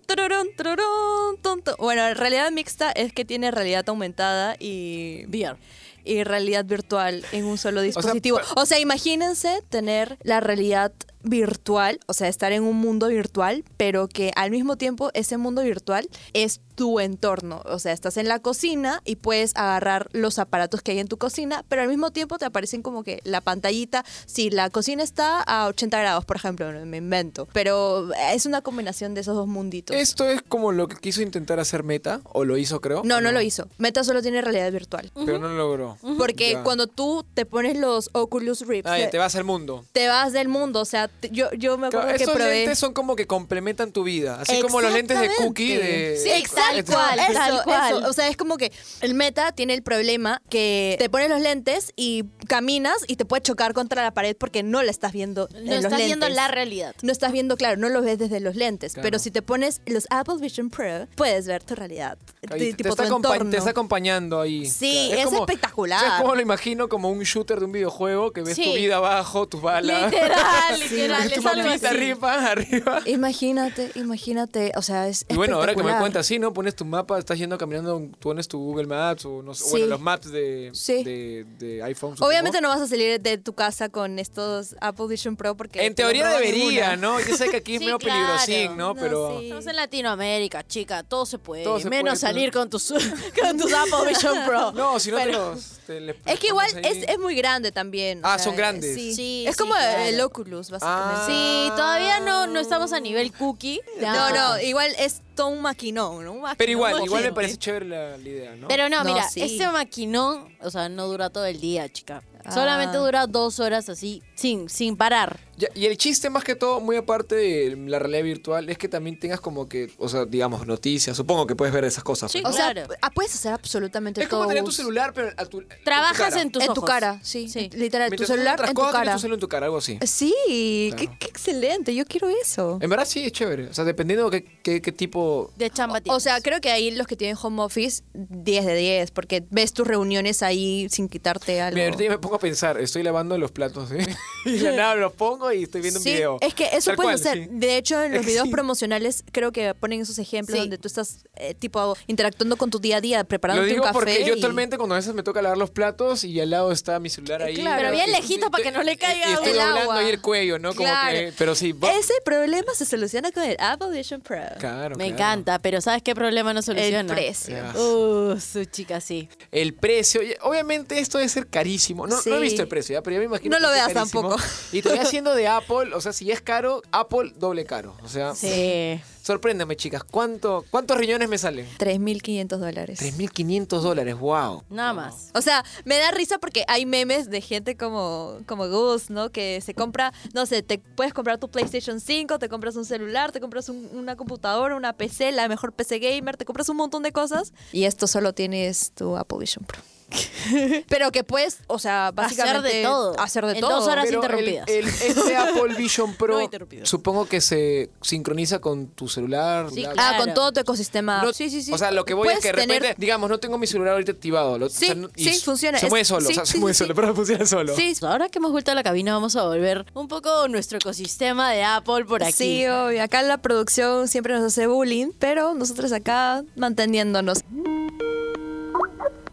tururún, 0.06 0.48
tururún, 0.56 1.36
tun, 1.42 1.62
tun. 1.62 1.74
Bueno, 1.78 2.12
realidad 2.14 2.50
mixta 2.52 2.92
es 2.92 3.12
que 3.12 3.24
tiene 3.24 3.50
realidad 3.50 3.84
aumentada 3.88 4.56
y 4.60 5.24
VR. 5.26 5.56
y 6.04 6.22
realidad 6.22 6.64
virtual 6.64 7.24
en 7.32 7.46
un 7.46 7.58
solo 7.58 7.80
dispositivo. 7.80 8.38
O 8.54 8.64
sea, 8.64 8.78
imagínense 8.78 9.60
tener 9.70 10.18
la 10.22 10.38
realidad 10.40 10.92
virtual, 11.30 12.00
o 12.06 12.12
sea, 12.14 12.28
estar 12.28 12.52
en 12.52 12.62
un 12.62 12.76
mundo 12.76 13.08
virtual, 13.08 13.64
pero 13.76 14.08
que 14.08 14.32
al 14.36 14.50
mismo 14.50 14.76
tiempo 14.76 15.10
ese 15.14 15.36
mundo 15.36 15.62
virtual 15.62 16.08
es 16.32 16.60
tu 16.76 17.00
entorno. 17.00 17.62
O 17.64 17.78
sea, 17.78 17.92
estás 17.92 18.16
en 18.18 18.28
la 18.28 18.38
cocina 18.40 19.00
y 19.04 19.16
puedes 19.16 19.52
agarrar 19.56 20.08
los 20.12 20.38
aparatos 20.38 20.82
que 20.82 20.92
hay 20.92 20.98
en 20.98 21.08
tu 21.08 21.16
cocina, 21.16 21.64
pero 21.68 21.82
al 21.82 21.88
mismo 21.88 22.10
tiempo 22.10 22.36
te 22.38 22.44
aparecen 22.44 22.82
como 22.82 23.02
que 23.02 23.20
la 23.24 23.40
pantallita. 23.40 24.04
Si 24.26 24.50
la 24.50 24.68
cocina 24.70 25.02
está 25.02 25.40
a 25.42 25.66
80 25.68 25.98
grados, 25.98 26.24
por 26.26 26.36
ejemplo, 26.36 26.70
me 26.84 26.98
invento. 26.98 27.48
Pero 27.54 28.08
es 28.30 28.44
una 28.46 28.60
combinación 28.60 29.14
de 29.14 29.22
esos 29.22 29.34
dos 29.34 29.46
munditos. 29.48 29.96
Esto 29.96 30.28
es 30.28 30.42
como 30.42 30.70
lo 30.72 30.86
que 30.86 30.96
quiso 30.96 31.22
intentar 31.22 31.58
hacer 31.60 31.82
Meta, 31.82 32.20
o 32.24 32.44
lo 32.44 32.58
hizo 32.58 32.80
creo. 32.80 33.02
No, 33.04 33.16
¿o 33.16 33.20
no 33.22 33.32
lo 33.32 33.40
hizo. 33.40 33.66
Meta 33.78 34.04
solo 34.04 34.20
tiene 34.22 34.42
realidad 34.42 34.70
virtual. 34.70 35.10
Pero 35.14 35.38
no 35.38 35.48
lo 35.48 35.56
logró. 35.56 35.98
Porque 36.18 36.52
Ya. 36.52 36.62
cuando 36.62 36.86
tú 36.86 37.24
te 37.34 37.46
pones 37.46 37.78
los 37.78 38.10
Oculus 38.12 38.66
Rift, 38.66 38.86
Ah, 38.86 38.98
te, 39.10 39.16
vas 39.18 39.34
al 39.34 39.44
mundo. 39.44 39.84
te 39.92 40.08
vas 40.08 40.32
del 40.34 40.48
mundo. 40.48 40.80
O 40.80 40.84
sea, 40.84 41.08
yo, 41.30 41.50
yo 41.52 41.76
me 41.78 41.88
acuerdo 41.88 42.08
Claro, 42.08 42.18
que 42.18 42.24
probé. 42.32 42.58
lentes 42.60 42.78
son 42.78 42.92
como 42.92 43.16
que 43.16 43.26
complementan 43.26 43.92
tu 43.92 44.04
vida. 44.04 44.40
Así 44.40 44.60
como 44.60 44.80
los 44.80 44.92
lentes 44.92 45.18
de 45.20 45.30
Cookie 45.36 45.76
de... 45.76 46.16
Sí, 46.22 46.28
Tal 46.30 46.38
exacto. 46.78 46.92
cual, 46.92 47.18
eso, 47.18 47.32
tal 47.32 47.62
cual. 47.64 47.98
eso. 47.98 48.08
O 48.08 48.12
sea, 48.12 48.28
es 48.28 48.36
como 48.36 48.56
que 48.56 48.72
el 49.00 49.14
meta 49.14 49.52
tiene 49.52 49.74
el 49.74 49.82
problema 49.82 50.42
que 50.50 50.96
te 50.98 51.08
pones 51.10 51.28
los 51.30 51.40
lentes 51.40 51.92
y 51.96 52.24
caminas 52.48 52.96
y 53.06 53.16
te 53.16 53.24
puede 53.24 53.42
chocar 53.42 53.72
contra 53.74 54.02
la 54.02 54.12
pared 54.14 54.36
porque 54.38 54.62
no 54.62 54.82
la 54.82 54.90
estás 54.90 55.12
viendo 55.12 55.48
en 55.54 55.64
No 55.66 55.74
los 55.76 55.84
estás 55.84 55.98
viendo 55.98 56.28
la 56.28 56.48
realidad. 56.48 56.94
No 57.02 57.12
estás 57.12 57.32
viendo, 57.32 57.56
claro, 57.56 57.76
no 57.76 57.88
lo 57.88 58.02
ves 58.02 58.18
desde 58.18 58.40
los 58.40 58.56
lentes. 58.56 58.94
Claro. 58.94 59.04
Pero 59.06 59.18
si 59.18 59.30
te 59.30 59.42
pones 59.42 59.80
los 59.86 60.06
Apple 60.10 60.36
Vision 60.40 60.70
Pro, 60.70 61.06
puedes 61.16 61.46
ver 61.46 61.62
tu 61.62 61.74
realidad. 61.74 62.18
Te, 62.40 62.72
tipo 62.74 62.88
está 62.90 63.04
tu 63.06 63.14
acompa- 63.14 63.32
entorno. 63.34 63.50
te 63.50 63.56
está 63.56 63.70
acompañando 63.70 64.40
ahí. 64.40 64.66
Sí, 64.68 65.10
es 65.12 65.32
espectacular. 65.32 66.00
¿Sabes 66.00 66.20
cómo 66.22 66.34
lo 66.34 66.40
imagino? 66.40 66.88
Como 66.88 67.10
un 67.10 67.20
shooter 67.22 67.58
de 67.58 67.64
un 67.64 67.72
videojuego 67.72 68.32
que 68.32 68.42
ves 68.42 68.54
Sí. 68.56 68.64
tu 68.64 68.74
vida 68.74 68.96
abajo, 68.96 69.46
tus 69.48 69.60
balas. 69.60 70.10
Literal, 70.12 70.80
literal. 70.90 71.05
Tu 71.08 71.40
es 71.40 71.46
algo 71.46 71.68
mapita 71.68 71.88
así. 71.88 71.96
arriba, 71.96 72.50
arriba. 72.50 73.02
Imagínate, 73.06 73.90
imagínate. 73.94 74.72
O 74.76 74.82
sea, 74.82 75.08
es 75.08 75.24
Y 75.28 75.34
bueno, 75.34 75.56
ahora 75.56 75.72
que 75.72 75.76
me 75.78 75.82
doy 75.82 75.90
espectacular. 75.92 76.00
cuenta, 76.00 76.22
sí, 76.22 76.38
¿no? 76.38 76.52
Pones 76.52 76.74
tu 76.76 76.84
mapa, 76.84 77.18
estás 77.18 77.38
yendo 77.38 77.58
caminando, 77.58 77.98
tú 77.98 78.18
pones 78.18 78.48
tu 78.48 78.58
Google 78.58 78.86
Maps 78.86 79.24
o 79.24 79.42
no 79.42 79.54
sé, 79.54 79.64
Sí. 79.64 79.70
bueno, 79.70 79.86
los 79.86 80.00
maps 80.00 80.30
de, 80.30 80.70
Sí. 80.72 81.02
de, 81.04 81.46
de 81.58 81.82
iPhone. 81.82 82.14
Obviamente 82.20 82.60
no 82.60 82.68
vas 82.68 82.80
a 82.80 82.86
salir 82.86 83.20
de 83.20 83.38
tu 83.38 83.54
casa 83.54 83.88
con 83.88 84.18
estos 84.18 84.74
Apple 84.80 85.06
Vision 85.08 85.36
Pro 85.36 85.56
porque... 85.56 85.84
En 85.84 85.94
te 85.94 86.02
teoría 86.02 86.28
debería. 86.28 86.96
¿no? 86.96 87.18
Yo 87.20 87.36
sé 87.36 87.48
que 87.50 87.56
aquí 87.58 87.74
es 87.74 87.78
Sí, 87.80 87.84
medio 87.86 87.98
claro. 87.98 88.20
peligrosín, 88.36 88.76
¿no? 88.76 88.86
No, 88.86 88.94
Pero... 88.94 89.38
sí. 89.38 89.44
Estamos 89.46 89.66
en 89.66 89.76
Latinoamérica, 89.76 90.66
chica, 90.66 91.02
todo 91.02 91.26
se 91.26 91.38
puede. 91.38 91.64
Todo 91.64 91.80
se 91.80 91.88
menos 91.90 92.04
puede, 92.14 92.16
salir 92.20 92.50
pero- 92.50 92.60
con 92.60 92.70
tus, 92.70 92.92
con 93.40 93.58
tus 93.58 93.72
Apple 93.72 94.08
Vision 94.08 94.44
Pro. 94.46 94.72
No, 94.76 94.98
si 95.00 95.10
no 95.10 95.18
te 95.18 95.24
Pero- 95.24 95.50
los... 95.54 95.64
te 95.86 96.00
les 96.00 96.16
Es 96.26 96.38
que 96.40 96.48
igual 96.48 96.66
es, 96.82 97.08
es 97.08 97.18
muy 97.18 97.34
grande 97.34 97.72
también. 97.72 98.18
o 98.24 98.28
Ah, 98.28 98.36
sea, 98.38 98.44
son 98.46 98.56
grandes. 98.56 98.94
Sí, 98.94 99.14
Sí, 99.14 99.44
es 99.46 99.54
sí, 99.56 99.58
como 99.62 99.74
claro. 99.74 100.02
el 100.02 100.20
Oculus, 100.20 100.70
básicamente. 100.70 100.86
Ah. 100.86 100.95
Sí, 101.26 101.70
todavía 101.76 102.20
no, 102.20 102.46
no 102.46 102.60
estamos 102.60 102.92
a 102.92 103.00
nivel 103.00 103.32
cookie. 103.32 103.80
No, 104.00 104.30
no, 104.30 104.60
igual 104.60 104.92
es 104.98 105.22
todo 105.36 105.48
un 105.48 105.62
maquinón, 105.62 106.24
¿no? 106.24 106.32
Un 106.32 106.40
maquinón 106.40 106.56
Pero 106.58 106.72
igual, 106.72 107.04
igual 107.04 107.22
me 107.22 107.32
parece 107.32 107.56
chévere 107.56 107.86
la, 107.86 108.16
la 108.16 108.28
idea, 108.28 108.56
¿no? 108.56 108.66
Pero 108.68 108.88
no, 108.88 109.04
No, 109.04 109.12
mira, 109.12 109.28
sí. 109.28 109.40
este 109.42 109.68
maquinón, 109.68 110.48
o 110.60 110.70
sea, 110.70 110.88
no 110.88 111.06
dura 111.06 111.30
todo 111.30 111.44
el 111.46 111.60
día, 111.60 111.88
chica. 111.88 112.22
Solamente 112.52 112.96
Ah. 112.96 113.00
dura 113.00 113.26
dos 113.26 113.58
horas 113.58 113.88
así, 113.88 114.22
sin, 114.36 114.68
sin 114.68 114.96
parar. 114.96 115.40
Ya, 115.56 115.66
y 115.74 115.86
el 115.86 115.96
chiste 115.96 116.30
más 116.30 116.44
que 116.44 116.54
todo, 116.54 116.78
muy 116.80 116.94
aparte 116.94 117.34
de 117.34 117.74
la 117.88 117.98
realidad 117.98 118.22
virtual, 118.22 118.68
es 118.68 118.78
que 118.78 118.86
también 118.88 119.18
tengas 119.18 119.40
como 119.40 119.68
que, 119.68 119.90
o 119.98 120.08
sea, 120.08 120.26
digamos, 120.26 120.64
noticias. 120.64 121.16
Supongo 121.16 121.48
que 121.48 121.56
puedes 121.56 121.74
ver 121.74 121.82
esas 121.84 122.04
cosas. 122.04 122.30
Sí, 122.30 122.42
pues, 122.42 122.54
O 122.54 122.58
¿no? 122.58 122.62
Claro. 122.72 122.86
sea, 122.86 122.98
ah, 123.02 123.10
puedes 123.10 123.34
hacer 123.34 123.52
absolutamente 123.52 124.22
Es 124.22 124.28
todo. 124.28 124.40
como 124.40 124.48
tener 124.48 124.62
tu 124.62 124.68
Gus. 124.68 124.76
celular, 124.76 125.12
pero 125.12 125.30
a 125.36 125.44
tu, 125.46 125.64
Trabajas 125.84 126.18
cara. 126.30 126.42
en 126.42 126.52
tus 126.52 126.62
en 126.62 126.66
tu 126.68 126.80
ojos. 126.80 126.84
cara, 126.88 127.18
sí. 127.24 127.48
Sí. 127.48 127.68
Literal, 127.72 128.14
tu 128.14 128.24
celular 128.24 128.60
en 128.64 128.74
tu 128.74 128.80
cara. 128.92 129.14
tu 129.14 129.18
celular 129.18 129.36
en 129.36 129.40
tu 129.40 129.48
cara, 129.48 129.66
algo 129.66 129.78
así. 129.78 129.98
Sí, 130.06 130.92
Claro. 130.94 131.10
qué, 131.10 131.18
qué 131.18 131.26
excelente, 131.26 131.94
yo 131.96 132.04
quiero 132.04 132.28
eso. 132.28 132.78
En 132.80 132.88
verdad 132.90 133.06
sí 133.06 133.24
es 133.24 133.32
chévere. 133.32 133.66
O 133.68 133.74
sea, 133.74 133.82
dependiendo 133.84 134.30
de 134.30 134.44
qué, 134.44 134.58
qué, 134.62 134.82
qué 134.82 134.92
tipo... 134.92 135.25
De 135.56 135.70
chamba 135.70 136.00
O 136.08 136.20
sea, 136.20 136.40
creo 136.40 136.60
que 136.60 136.70
ahí 136.70 136.90
los 136.90 137.06
que 137.06 137.16
tienen 137.16 137.36
home 137.40 137.62
office, 137.62 138.02
10 138.14 138.64
de 138.66 138.74
10, 138.76 139.10
porque 139.10 139.44
ves 139.50 139.72
tus 139.72 139.86
reuniones 139.86 140.42
ahí 140.42 140.88
sin 140.90 141.08
quitarte 141.08 141.60
algo. 141.60 141.74
Mira, 141.74 141.86
ahorita 141.86 142.04
ya 142.04 142.10
me 142.10 142.18
pongo 142.18 142.36
a 142.36 142.38
pensar, 142.40 142.80
estoy 142.80 143.02
lavando 143.02 143.36
los 143.38 143.50
platos, 143.52 143.90
¿eh? 143.92 144.06
y 144.44 144.52
de 144.58 144.76
nada 144.76 144.94
los 144.94 145.12
pongo 145.12 145.52
y 145.52 145.64
estoy 145.64 145.80
viendo 145.82 146.00
un 146.00 146.04
video. 146.04 146.38
es 146.40 146.54
que 146.54 146.68
eso 146.72 146.92
hacer. 147.08 147.44
sí. 147.44 147.48
De 147.50 147.76
hecho, 147.76 148.02
en 148.02 148.14
los 148.14 148.24
videos 148.26 148.44
sí. 148.46 148.50
promocionales 148.50 149.24
creo 149.32 149.52
que 149.52 149.74
ponen 149.74 150.00
esos 150.00 150.18
ejemplos 150.18 150.56
Sí. 150.56 150.60
donde 150.60 150.78
tú 150.78 150.88
estás 150.88 151.24
eh, 151.36 151.54
tipo 151.54 151.96
interactuando 152.06 152.56
con 152.56 152.70
tu 152.70 152.78
día 152.78 152.96
a 152.98 153.00
día, 153.00 153.18
Lo 153.18 153.24
preparándote 153.28 153.68
digo 153.68 153.82
un 153.82 153.86
café. 153.88 153.94
porque 153.94 154.24
yo 154.24 154.34
actualmente 154.34 154.76
cuando 154.76 154.94
a 154.94 154.98
veces 154.98 155.14
me 155.14 155.22
toca 155.22 155.42
lavar 155.42 155.58
los 155.58 155.70
platos 155.70 156.24
y 156.24 156.40
al 156.40 156.50
lado 156.50 156.72
está 156.72 156.98
mi 157.00 157.10
celular 157.10 157.42
ahí. 157.42 157.54
Claro. 157.56 157.76
Pero 157.80 157.92
bien 157.92 158.08
y- 158.08 158.12
lejito 158.12 158.50
para 158.50 158.62
que 158.64 158.70
no 158.70 158.82
le 158.82 158.96
caiga 158.96 159.30
y 159.30 159.32
estoy 159.34 159.50
el 159.50 159.56
doblando 159.56 159.80
agua. 159.82 159.98
ahí 159.98 160.08
el 160.08 160.20
cuello, 160.20 160.58
¿no? 160.58 160.74
Como 160.74 160.88
Claro. 160.88 161.12
que, 161.18 161.32
pero 161.36 161.54
sí, 161.54 161.74
Ese 161.98 162.14
problema 162.24 162.72
se 162.74 162.84
soluciona 162.86 163.30
con 163.32 163.42
el 163.42 163.56
Apple 163.58 163.90
Vision 163.90 164.20
Pro. 164.20 164.36
Claro, 164.58 164.96
Me 164.96 165.06
claro. 165.08 165.15
Encanta, 165.16 165.58
pero 165.58 165.80
¿sabes 165.80 166.02
qué 166.02 166.14
problema 166.14 166.52
no 166.54 166.62
soluciona? 166.62 167.00
El 167.00 167.06
precio. 167.06 167.56
Uh, 167.74 168.38
su 168.40 168.64
chica 168.66 169.00
sí. 169.00 169.28
El 169.50 169.74
precio, 169.74 170.22
y- 170.22 170.34
obviamente 170.42 170.98
esto 170.98 171.18
debe 171.18 171.28
ser 171.28 171.46
carísimo. 171.48 172.06
No, 172.06 172.20
Sí. 172.20 172.30
no 172.30 172.36
he 172.36 172.40
visto 172.40 172.62
el 172.62 172.68
precio, 172.68 172.94
¿ya? 172.94 173.02
pero 173.02 173.14
ya 173.14 173.18
me 173.20 173.24
imagino 173.26 173.50
No 173.50 173.56
que 173.58 173.62
lo 173.62 173.70
veas 173.70 173.92
carísimo. 173.92 174.22
tampoco. 174.30 174.42
Y 174.72 174.82
todavía 174.82 175.04
siendo 175.06 175.34
de 175.34 175.48
Apple, 175.48 175.94
o 175.94 176.00
sea, 176.00 176.12
si 176.12 176.30
es 176.30 176.40
caro, 176.40 176.82
Apple 176.92 177.32
doble 177.36 177.64
caro. 177.64 177.96
O 178.02 178.08
sea, 178.08 178.34
Sí. 178.34 179.00
Sorpréndeme, 179.26 179.74
chicas. 179.76 180.04
¿Cuánto, 180.04 180.64
¿Cuántos 180.70 180.96
riñones 180.96 181.28
me 181.28 181.36
salen? 181.36 181.66
3.500 181.78 182.58
dólares. 182.58 183.00
3.500 183.00 183.80
dólares, 183.80 184.16
wow. 184.18 184.62
Nada 184.70 184.92
más. 184.92 185.30
O 185.34 185.42
sea, 185.42 185.64
me 185.84 185.96
da 185.98 186.12
risa 186.12 186.38
porque 186.38 186.64
hay 186.68 186.86
memes 186.86 187.28
de 187.28 187.40
gente 187.40 187.76
como, 187.76 188.38
como 188.46 188.68
Gus, 188.68 189.10
¿no? 189.10 189.30
Que 189.30 189.60
se 189.60 189.74
compra, 189.74 190.12
no 190.32 190.46
sé, 190.46 190.62
te 190.62 190.78
puedes 190.78 191.12
comprar 191.12 191.38
tu 191.38 191.48
PlayStation 191.50 191.98
5, 192.00 192.38
te 192.38 192.48
compras 192.48 192.76
un 192.76 192.84
celular, 192.84 193.32
te 193.32 193.40
compras 193.40 193.68
un- 193.68 193.88
una 193.92 194.14
computadora, 194.14 194.76
una 194.76 194.92
PC, 194.92 195.32
la 195.32 195.48
mejor 195.48 195.72
PC 195.72 195.98
gamer, 195.98 196.36
te 196.36 196.44
compras 196.44 196.68
un 196.68 196.76
montón 196.76 197.02
de 197.02 197.10
cosas. 197.12 197.52
Y 197.72 197.84
esto 197.84 198.06
solo 198.06 198.32
tienes 198.32 198.92
tu 198.92 199.16
Apple 199.16 199.38
Vision 199.40 199.64
Pro. 199.64 199.80
Pero 200.88 201.10
que 201.12 201.24
puedes, 201.24 201.58
o 201.66 201.78
sea, 201.78 202.10
básicamente... 202.14 202.68
Hacer 202.68 202.72
de 202.76 202.82
todo. 202.82 203.18
Hacer 203.20 203.46
de 203.46 203.52
En 203.54 203.60
todo. 203.60 203.76
dos 203.76 203.88
horas 203.88 204.04
Pero 204.06 204.18
interrumpidas. 204.22 204.68
El, 204.68 204.86
este 204.86 205.36
Apple 205.36 205.74
Vision 205.76 206.14
Pro, 206.14 206.38
supongo 206.84 207.26
que 207.26 207.40
se 207.40 207.90
sincroniza 208.02 208.60
con 208.60 208.86
tu 208.88 209.08
celular. 209.08 209.68
Sí, 209.72 209.80
bla, 209.80 209.92
Ah, 209.96 210.16
con 210.18 210.32
todo 210.34 210.52
tu 210.52 210.60
ecosistema. 210.60 211.22
No- 211.22 211.32
sí, 211.32 211.50
sí, 211.50 211.62
sí. 211.62 211.72
O 211.72 211.78
sea, 211.78 211.90
lo 211.90 212.04
que 212.04 212.14
voy 212.14 212.28
es 212.28 212.38
que 212.40 212.48
de 212.48 212.52
repente, 212.52 212.74
tener- 212.80 212.96
digamos, 212.96 213.28
no 213.28 213.38
tengo 213.38 213.58
mi 213.58 213.66
celular 213.66 213.94
ahorita 213.94 214.12
activado. 214.12 214.58
lo- 214.58 214.66
o 214.66 214.68
Sí, 214.68 214.86
sea, 214.86 214.94
no- 214.94 215.10
y 215.16 215.24
sí, 215.24 215.40
funciona. 215.40 215.78
Se 215.78 215.86
Es- 215.86 215.90
mueve 215.90 216.04
solo, 216.04 216.26
sí, 216.26 216.32
o 216.32 216.34
sea, 216.36 216.46
se 216.46 216.58
mueve 216.58 216.74
sí, 216.74 216.78
solo, 216.78 216.94
sí. 216.94 217.00
pero 217.00 217.14
funciona 217.14 217.46
solo. 217.46 217.74
Sí, 217.74 217.92
Ahora 218.02 218.28
que 218.28 218.38
hemos 218.38 218.52
vuelto 218.52 218.70
a 218.70 218.74
la 218.74 218.82
cabina, 218.82 219.12
vamos 219.14 219.34
a 219.36 219.42
volver 219.44 219.84
un 219.94 220.06
poco 220.08 220.46
nuestro 220.48 220.78
ecosistema 220.78 221.50
de 221.50 221.64
Apple 221.64 222.04
por 222.04 222.22
aquí. 222.22 222.32
Sí, 222.32 222.66
obvio. 222.66 223.02
Acá 223.02 223.22
la 223.22 223.38
producción 223.38 224.06
siempre 224.08 224.34
nos 224.34 224.44
hace 224.44 224.66
bullying, 224.66 225.08
pero 225.18 225.54
nosotros 225.54 225.92
acá 225.92 226.44
manteniéndonos. 226.56 227.38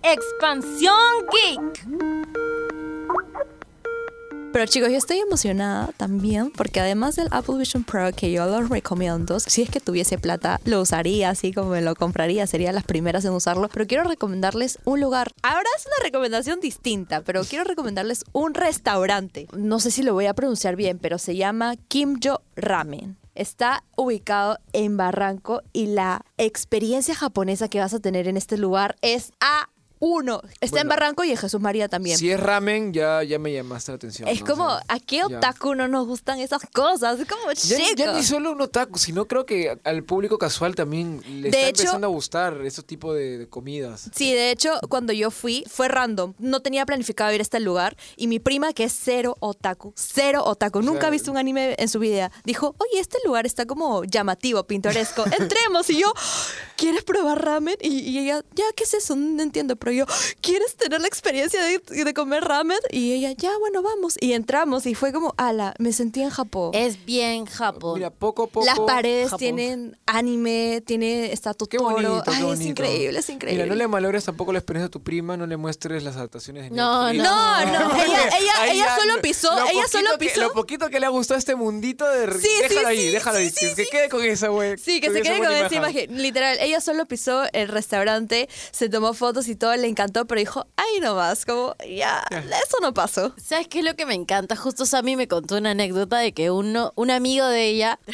Expansión 0.04 0.94
Geek. 1.32 1.88
Pero 4.52 4.66
chicos, 4.66 4.92
yo 4.92 4.98
estoy 4.98 5.18
emocionada 5.20 5.94
también 5.96 6.52
porque 6.52 6.82
además 6.82 7.16
del 7.16 7.30
Apple 7.32 7.56
Vision 7.58 7.86
Pro 7.86 8.12
que 8.12 8.30
yo 8.32 8.46
lo 8.46 8.68
recomiendo, 8.68 9.40
si 9.40 9.62
es 9.62 9.70
que 9.70 9.80
tuviese 9.80 10.18
plata, 10.18 10.60
lo 10.66 10.82
usaría 10.82 11.30
así 11.30 11.54
como 11.54 11.70
me 11.70 11.82
lo 11.82 11.96
compraría, 11.96 12.46
sería 12.48 12.74
las 12.74 12.84
primeras 12.84 13.24
en 13.24 13.32
usarlo. 13.32 13.70
Pero 13.70 13.88
quiero 13.88 14.04
recomendarles 14.04 14.78
un 14.84 15.00
lugar. 15.00 15.32
Ahora 15.42 15.70
es 15.78 15.86
una 15.86 16.04
recomendación 16.04 16.60
distinta, 16.60 17.22
pero 17.22 17.46
quiero 17.46 17.64
recomendarles 17.64 18.26
un 18.34 18.54
restaurante. 18.54 19.48
No 19.56 19.80
sé 19.80 19.90
si 19.90 20.04
lo 20.04 20.14
voy 20.14 20.26
a 20.26 20.34
pronunciar 20.34 20.76
bien, 20.76 21.00
pero 21.00 21.18
se 21.18 21.38
llama 21.38 21.78
Kimjo 21.88 22.42
Ramen. 22.58 23.18
Está 23.36 23.84
ubicado 23.96 24.60
en 24.74 24.98
Barranco 24.98 25.64
y 25.72 25.88
la 25.88 26.24
experiencia 26.38 27.16
japonesa 27.16 27.68
que 27.68 27.80
vas 27.80 27.94
a 27.96 28.00
tener 28.00 28.28
en 28.28 28.38
este 28.38 28.58
lugar 28.60 28.96
es 29.02 29.32
a 29.40 29.70
uno. 30.06 30.42
Está 30.60 30.82
en 30.82 30.90
Barranco 30.90 31.24
y 31.24 31.32
en 31.32 31.38
Jesús 31.38 31.62
María 31.62 31.88
también. 31.88 32.18
Si 32.18 32.30
es 32.30 32.38
ramen, 32.38 32.92
ya, 32.92 33.24
ya 33.24 33.40
me 33.40 33.54
llamaste 33.54 33.94
la 33.94 33.96
atención. 33.96 34.28
Es 34.28 34.42
¿no? 34.42 34.48
como, 34.48 34.68
¿a 34.70 35.00
qué 35.06 35.18
ya. 35.18 35.28
otaku 35.28 35.76
no 35.76 35.88
nos 35.88 36.06
gustan 36.06 36.40
esas 36.40 36.62
cosas? 36.74 37.20
Es 37.22 37.28
como 37.28 37.50
Ya, 37.54 37.78
chico. 37.78 37.94
ya 37.96 38.14
ni 38.14 38.22
solo 38.24 38.52
un 38.52 38.60
otaku, 38.62 39.00
sino 39.00 39.28
creo 39.30 39.46
que 39.46 39.80
al 39.86 40.04
público 40.04 40.38
casual 40.38 40.76
también 40.76 41.22
le 41.26 41.50
De 41.50 41.58
está 41.58 41.60
hecho- 41.70 41.82
empezando 41.84 42.08
a 42.08 42.10
gustar 42.10 42.60
esos 42.66 42.84
tipos 42.86 43.16
de, 43.16 43.38
de 43.38 43.48
comidas. 43.48 44.10
Sí, 44.14 44.34
de 44.34 44.52
hecho, 44.52 44.78
cuando 44.90 45.14
yo 45.14 45.32
fui, 45.32 45.64
fue 45.70 45.88
random. 45.88 46.34
No 46.38 46.62
tenía 46.62 46.86
planificado 46.86 47.32
ir 47.32 47.40
a 47.40 47.44
este 47.44 47.62
lugar. 47.62 47.96
Y 48.18 48.28
mi 48.28 48.40
prima, 48.40 48.74
que 48.74 48.84
es 48.84 48.94
cero 49.02 49.38
otaku, 49.40 49.94
cero 49.96 50.44
otaku, 50.46 50.82
nunca 50.82 51.00
sea, 51.00 51.08
ha 51.08 51.12
visto 51.12 51.32
un 51.32 51.38
anime 51.38 51.76
en 51.78 51.88
su 51.88 52.00
vida, 52.00 52.30
dijo, 52.44 52.76
oye, 52.78 53.00
este 53.00 53.20
lugar 53.26 53.46
está 53.46 53.66
como 53.66 54.04
llamativo, 54.04 54.66
pintoresco. 54.66 55.24
Entremos. 55.40 55.90
Y 55.90 56.00
yo, 56.02 56.12
¿quieres 56.84 57.04
probar 57.04 57.44
ramen? 57.44 57.76
Y, 57.82 58.00
y 58.00 58.20
ella, 58.20 58.44
ya, 58.56 58.66
¿qué 58.76 58.84
es 58.84 58.94
eso? 58.94 59.16
No 59.16 59.42
entiendo. 59.42 59.76
Pero 59.78 59.92
yo, 59.94 60.06
¿quieres 60.42 60.76
tener 60.76 61.00
la 61.02 61.08
experiencia 61.08 61.62
de, 61.64 61.80
de 61.80 62.14
comer 62.14 62.44
ramen? 62.44 62.78
Y 62.92 63.14
ella, 63.14 63.32
ya, 63.32 63.58
bueno, 63.58 63.82
vamos. 63.82 64.16
Y 64.20 64.34
entramos 64.34 64.86
y 64.86 64.94
fue 64.96 65.14
como, 65.14 65.34
ala, 65.38 65.74
me 65.80 65.94
sentí 65.94 66.22
en 66.22 66.30
Japón. 66.30 66.72
Es 66.74 67.06
bien 67.06 67.46
Japón. 67.46 67.96
Mira, 68.00 68.10
poco 68.10 68.44
a 68.44 68.48
poco. 68.48 68.66
Las 68.66 68.80
paredes 68.82 69.26
Japón. 69.30 69.40
tienen 69.40 69.98
anime, 70.06 70.82
tiene 70.86 71.32
está 71.32 71.54
Qué 71.70 71.78
bonito, 71.78 72.02
Totoro. 72.20 72.24
qué 72.24 72.32
Ay, 72.32 72.38
es 72.38 72.44
bonito. 72.46 72.70
increíble, 72.70 73.20
es 73.20 73.30
increíble. 73.30 73.64
Mira, 73.64 73.74
no 73.74 73.78
le 73.78 73.88
malogres 73.88 74.26
tampoco 74.26 74.52
la 74.52 74.60
experiencia 74.60 74.88
a 74.88 74.92
tu 74.92 75.02
prima, 75.02 75.38
no 75.38 75.46
le 75.48 75.56
muestres 75.56 76.04
las 76.04 76.16
adaptaciones 76.18 76.64
de 76.64 76.70
No, 76.72 77.06
Netflix. 77.14 77.24
No, 77.24 77.66
no, 77.66 77.96
ella, 78.04 78.28
ella, 78.40 78.74
ella 78.74 78.96
solo 79.00 79.16
lo- 79.16 79.22
pisó, 79.22 79.50
ella 79.70 79.88
solo 79.88 80.10
que- 80.18 80.26
pisó. 80.26 80.42
lo 80.42 80.52
poquito 80.54 80.90
que 80.90 81.00
le 81.00 81.06
ha 81.06 81.10
gustado 81.10 81.38
este 81.38 81.56
mundito 81.56 82.06
de... 82.10 82.32
Sí, 82.34 82.42
sí, 82.42 82.50
déjalo 82.70 82.88
ahí, 82.88 82.98
sí, 83.06 83.12
déjalo 83.12 83.38
ahí. 83.38 83.50
sí, 83.50 83.68
que, 83.70 83.76
que 83.76 83.86
quede 83.90 84.10
con 84.10 84.24
esa, 84.26 84.48
güey. 84.50 84.78
Sí, 84.78 85.00
que 85.00 85.12
se 85.12 85.22
quede 85.22 85.38
con 85.40 85.52
esa 85.52 85.76
imagen. 85.76 86.22
Literal, 86.22 86.58
ella 86.60 86.73
solo 86.82 87.06
pisó 87.06 87.44
el 87.54 87.68
restaurante, 87.68 88.50
se 88.72 88.90
tomó 88.90 89.14
fotos 89.14 89.48
y 89.48 89.56
todo, 89.56 89.76
le 89.76 89.88
encantó, 89.88 90.26
pero 90.26 90.40
dijo, 90.40 90.68
ay, 90.76 91.00
no 91.02 91.16
más, 91.16 91.46
como, 91.46 91.76
ya, 91.88 92.24
eso 92.32 92.78
no 92.82 92.94
pasó. 92.94 93.34
¿Sabes 93.44 93.68
qué 93.68 93.80
es 93.80 93.86
lo 93.86 93.96
que 93.96 94.06
me 94.06 94.14
encanta? 94.14 94.56
Justo 94.56 94.86
Sammy 94.86 95.16
me 95.16 95.28
contó 95.28 95.58
una 95.58 95.72
anécdota 95.72 96.18
de 96.20 96.34
que 96.34 96.52
uno, 96.52 96.94
un 96.96 97.12
amigo 97.12 97.46
de 97.48 97.68
ella, 97.68 98.00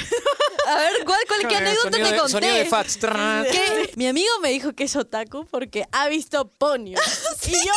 A 0.67 0.75
ver, 0.77 1.03
¿cuál, 1.03 1.19
cuál, 1.27 1.47
qué 1.47 1.55
anécdota 1.55 1.89
Sonido 1.89 2.05
te 2.09 2.11
de- 2.13 2.17
conté? 2.19 2.31
Sonido 2.31 2.55
de 2.55 2.65
Fats. 2.65 2.99
Tran. 2.99 3.43
que 3.45 3.91
mi 3.95 4.05
amigo 4.07 4.29
me 4.43 4.49
dijo 4.49 4.73
que 4.73 4.83
es 4.83 4.95
otaku 4.95 5.47
porque 5.49 5.85
ha 5.91 6.07
visto 6.09 6.47
Ponyo. 6.47 6.99
Y 7.47 7.51
yo, 7.51 7.73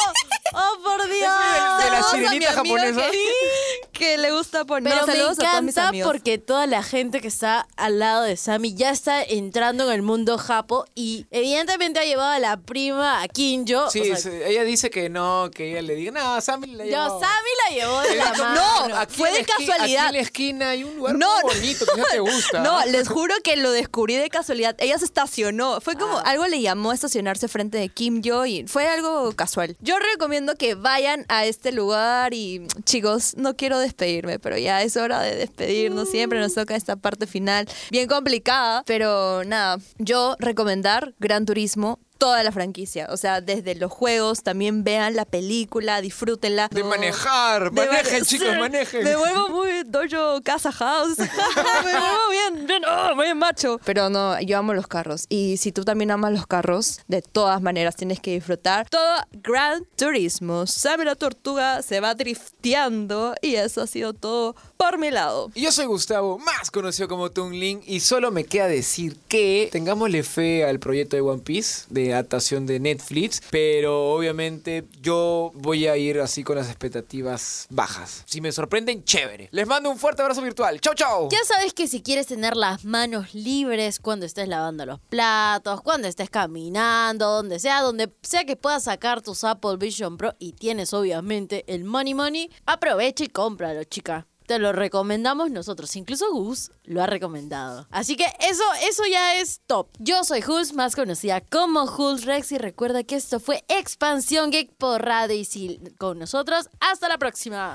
oh 0.55 0.83
por 0.83 1.07
Dios. 1.07 1.19
de 1.19 1.91
la 1.91 2.03
Saludos 2.03 2.13
a 2.13 2.17
mi 2.17 2.25
sirenita 2.25 2.53
japonesa. 2.53 3.11
Que, 3.11 3.89
que 3.93 4.19
le 4.19 4.31
gusta 4.33 4.65
poner. 4.65 4.93
Pero 4.93 5.07
No, 5.07 5.13
me 5.13 5.19
a 5.23 5.33
encanta 5.33 5.91
porque 6.05 6.39
toda 6.39 6.67
la 6.67 6.83
gente 6.83 7.21
que 7.21 7.29
está 7.29 7.67
al 7.77 7.99
lado 7.99 8.23
de 8.23 8.37
Sammy 8.37 8.75
ya 8.75 8.91
está 8.91 9.23
entrando 9.23 9.85
en 9.89 9.93
el 9.93 10.03
mundo 10.03 10.39
japo 10.39 10.85
y 10.95 11.27
evidentemente 11.31 12.01
ha 12.01 12.05
llevado 12.05 12.31
a 12.31 12.39
la 12.39 12.57
prima 12.59 13.23
a 13.23 13.29
Kinjo. 13.29 13.91
Sí, 13.91 14.01
o 14.01 14.05
sea, 14.05 14.17
sí, 14.17 14.31
ella 14.45 14.65
dice 14.65 14.91
que 14.91 15.09
no, 15.09 15.51
que 15.55 15.71
ella 15.71 15.83
le 15.83 15.95
diga, 15.95 16.13
no, 16.13 16.41
Sammy 16.41 16.67
la 16.69 16.85
yo, 16.85 16.91
llevó". 16.91 17.21
Sammy 17.21 17.51
la 17.69 17.75
llevó 17.77 18.01
de 18.01 18.17
la 18.17 18.33
No, 18.33 18.81
mano. 18.81 18.97
aquí 18.97 19.17
fue 19.17 19.31
de 19.31 19.39
la 19.39 19.45
esqui- 19.45 19.67
casualidad. 19.67 20.07
Aquí 20.07 20.09
en 20.09 20.13
la 20.15 20.21
esquina 20.21 20.69
hay 20.71 20.85
un 20.85 20.97
lugar 20.97 21.15
No, 21.17 21.33
muy 21.43 21.43
no. 21.55 21.61
bonito 21.61 21.87
que 21.87 21.97
ya 22.01 22.05
te 22.11 22.19
gusta. 22.21 22.61
No, 22.61 22.85
les 22.87 23.09
juro 23.09 23.35
que 23.45 23.57
lo 23.57 23.71
descubrí 23.71 24.17
de 24.17 24.29
casualidad. 24.31 24.75
Ella 24.79 24.99
se 24.99 25.05
estacionó. 25.05 25.81
Fue 25.81 25.95
como 25.95 26.19
Ah. 26.19 26.23
algo 26.27 26.47
le 26.47 26.61
llamó 26.61 26.91
a 26.91 26.95
estacionarse 26.95 27.47
frente 27.49 27.79
de 27.79 27.89
Kim 27.89 28.23
Yo 28.23 28.47
y 28.47 28.67
fue 28.67 28.89
algo 28.89 29.31
casual. 29.37 29.77
Yo 29.81 29.99
recomiendo 29.99 30.42
que 30.59 30.75
vayan 30.75 31.25
a 31.29 31.45
este 31.47 31.73
lugar 31.73 32.35
y 32.35 32.67
chicos, 32.85 33.35
no 33.37 33.57
quiero 33.57 33.79
despedirme, 33.79 34.39
pero 34.39 34.59
ya 34.59 34.83
es 34.83 34.97
hora 34.97 35.21
de 35.21 35.37
despedirnos. 35.37 36.11
Siempre 36.11 36.39
nos 36.41 36.55
toca 36.55 36.77
esta 36.77 36.97
parte 36.97 37.27
final 37.27 37.69
bien 37.91 38.09
complicada, 38.09 38.83
pero 38.87 39.45
nada, 39.45 39.79
yo 39.99 40.37
recomendar 40.39 41.15
Gran 41.19 41.47
Turismo. 41.47 41.99
Toda 42.23 42.45
la 42.45 42.53
franquicia, 42.53 43.09
o 43.11 43.17
sea, 43.17 43.41
desde 43.41 43.75
los 43.75 43.91
juegos, 43.91 44.45
también 44.45 44.85
vean 44.85 45.17
la 45.17 45.25
película, 45.25 46.01
disfrútenla. 46.01 46.69
De 46.69 46.85
manejar, 46.85 47.73
De 47.73 47.85
manejen 47.85 48.13
mane- 48.21 48.25
chicos, 48.27 48.47
sí, 48.53 48.59
manejen. 48.61 49.03
Me 49.03 49.17
vuelvo 49.17 49.49
muy 49.49 49.83
dojo 49.85 50.41
casa 50.45 50.71
house. 50.71 51.19
me 51.19 51.27
vuelvo 51.27 52.31
bien, 52.31 52.67
bien, 52.69 52.83
oh, 52.89 53.17
muy 53.17 53.35
macho. 53.35 53.81
Pero 53.85 54.09
no, 54.09 54.41
yo 54.41 54.57
amo 54.59 54.73
los 54.73 54.87
carros. 54.87 55.27
Y 55.31 55.57
si 55.57 55.73
tú 55.73 55.85
también 55.85 56.13
amas 56.13 56.33
los 56.33 56.47
carros, 56.47 57.01
de 57.09 57.23
todas 57.23 57.61
maneras 57.61 57.97
tienes 57.97 58.21
que 58.21 58.31
disfrutar 58.35 58.89
todo 58.89 59.17
Gran 59.33 59.85
Turismo. 59.97 60.69
Sabe 60.69 61.05
la 61.05 61.17
tortuga, 61.17 61.83
se 61.83 61.99
va 61.99 62.15
drifteando. 62.15 63.35
Y 63.43 63.57
eso 63.57 63.83
ha 63.83 63.87
sido 63.89 64.13
todo 64.13 64.55
por 64.77 64.97
mi 64.99 65.11
lado. 65.11 65.51
Y 65.55 65.63
Yo 65.63 65.73
soy 65.73 65.87
Gustavo, 65.87 66.39
más 66.39 66.71
conocido 66.71 67.09
como 67.09 67.31
Toon 67.31 67.59
Link, 67.59 67.83
y 67.87 67.99
solo 68.01 68.31
me 68.31 68.45
queda 68.45 68.69
decir 68.69 69.17
que 69.29 69.69
tengámosle 69.73 70.23
fe 70.23 70.65
al 70.65 70.79
proyecto 70.79 71.17
de 71.17 71.23
One 71.23 71.43
Piece, 71.43 71.85
de 71.91 72.12
adaptación 72.13 72.67
de 72.67 72.81
Netflix, 72.81 73.43
pero 73.51 74.13
obviamente 74.13 74.85
yo 75.01 75.51
voy 75.55 75.87
a 75.87 75.97
ir 75.97 76.21
así 76.21 76.45
con 76.45 76.57
las 76.57 76.69
expectativas 76.69 77.67
bajas. 77.71 78.23
Si 78.27 78.41
me 78.41 78.53
sorprenden, 78.53 79.05
chévere. 79.05 79.49
Les 79.53 79.67
mando 79.67 79.91
un 79.91 79.99
fuerte 79.99 80.23
abrazo 80.23 80.43
virtual. 80.43 80.81
Chau, 80.81 80.95
chau. 80.95 81.29
Ya 81.31 81.45
sabes 81.45 81.73
que 81.75 81.89
si 81.89 82.03
quieres 82.03 82.27
tener 82.27 82.57
las 82.57 82.85
manos 82.85 83.35
libres 83.35 83.99
cuando 83.99 84.27
estés 84.27 84.49
lavando 84.49 84.87
los 84.87 85.01
platos, 85.01 85.81
cuando 85.83 86.09
estés 86.09 86.31
caminando, 86.31 87.31
donde 87.31 87.59
sea, 87.59 87.81
donde 87.83 88.13
sea 88.23 88.45
que 88.45 88.57
puedas 88.57 88.85
sacar 88.85 89.23
tus 89.23 89.45
Apple 89.45 89.77
Vision 89.79 90.17
Pro 90.17 90.35
y 90.39 90.53
tienes 90.53 90.93
obviamente 90.93 91.65
el 91.67 91.85
Money 91.85 92.15
Money, 92.15 92.51
aprovecha 92.67 93.25
y 93.25 93.29
cómpralo, 93.29 93.85
chica. 93.85 94.27
Te 94.47 94.59
lo 94.59 94.73
recomendamos 94.73 95.51
nosotros, 95.51 95.95
incluso 95.97 96.31
Gus 96.33 96.71
lo 96.85 97.03
ha 97.03 97.07
recomendado. 97.07 97.87
Así 97.91 98.17
que 98.17 98.27
eso, 98.41 98.65
eso 98.89 99.03
ya 99.11 99.37
es 99.37 99.61
top. 99.67 99.89
Yo 99.99 100.25
soy 100.25 100.43
Jules, 100.43 100.75
más 100.75 100.97
conocida 100.97 101.41
como 101.41 101.87
Jules 101.87 102.25
Rex, 102.25 102.53
y 102.53 102.59
recuerda 102.59 103.05
que 103.05 103.17
esto 103.17 103.41
fue 103.41 103.65
Expansión 103.69 104.51
Geek 104.51 104.75
por 104.77 105.03
Radio 105.03 105.37
Isil 105.37 105.95
con 105.99 106.19
nosotros. 106.19 106.69
Hasta 106.81 107.09
la 107.09 107.19
próxima. 107.19 107.75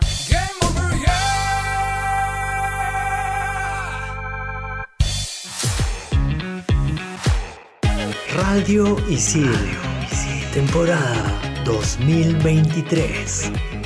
Radio 8.38 8.96
Isidro. 9.10 9.58
Temporada 10.54 11.42
2023. 11.66 13.77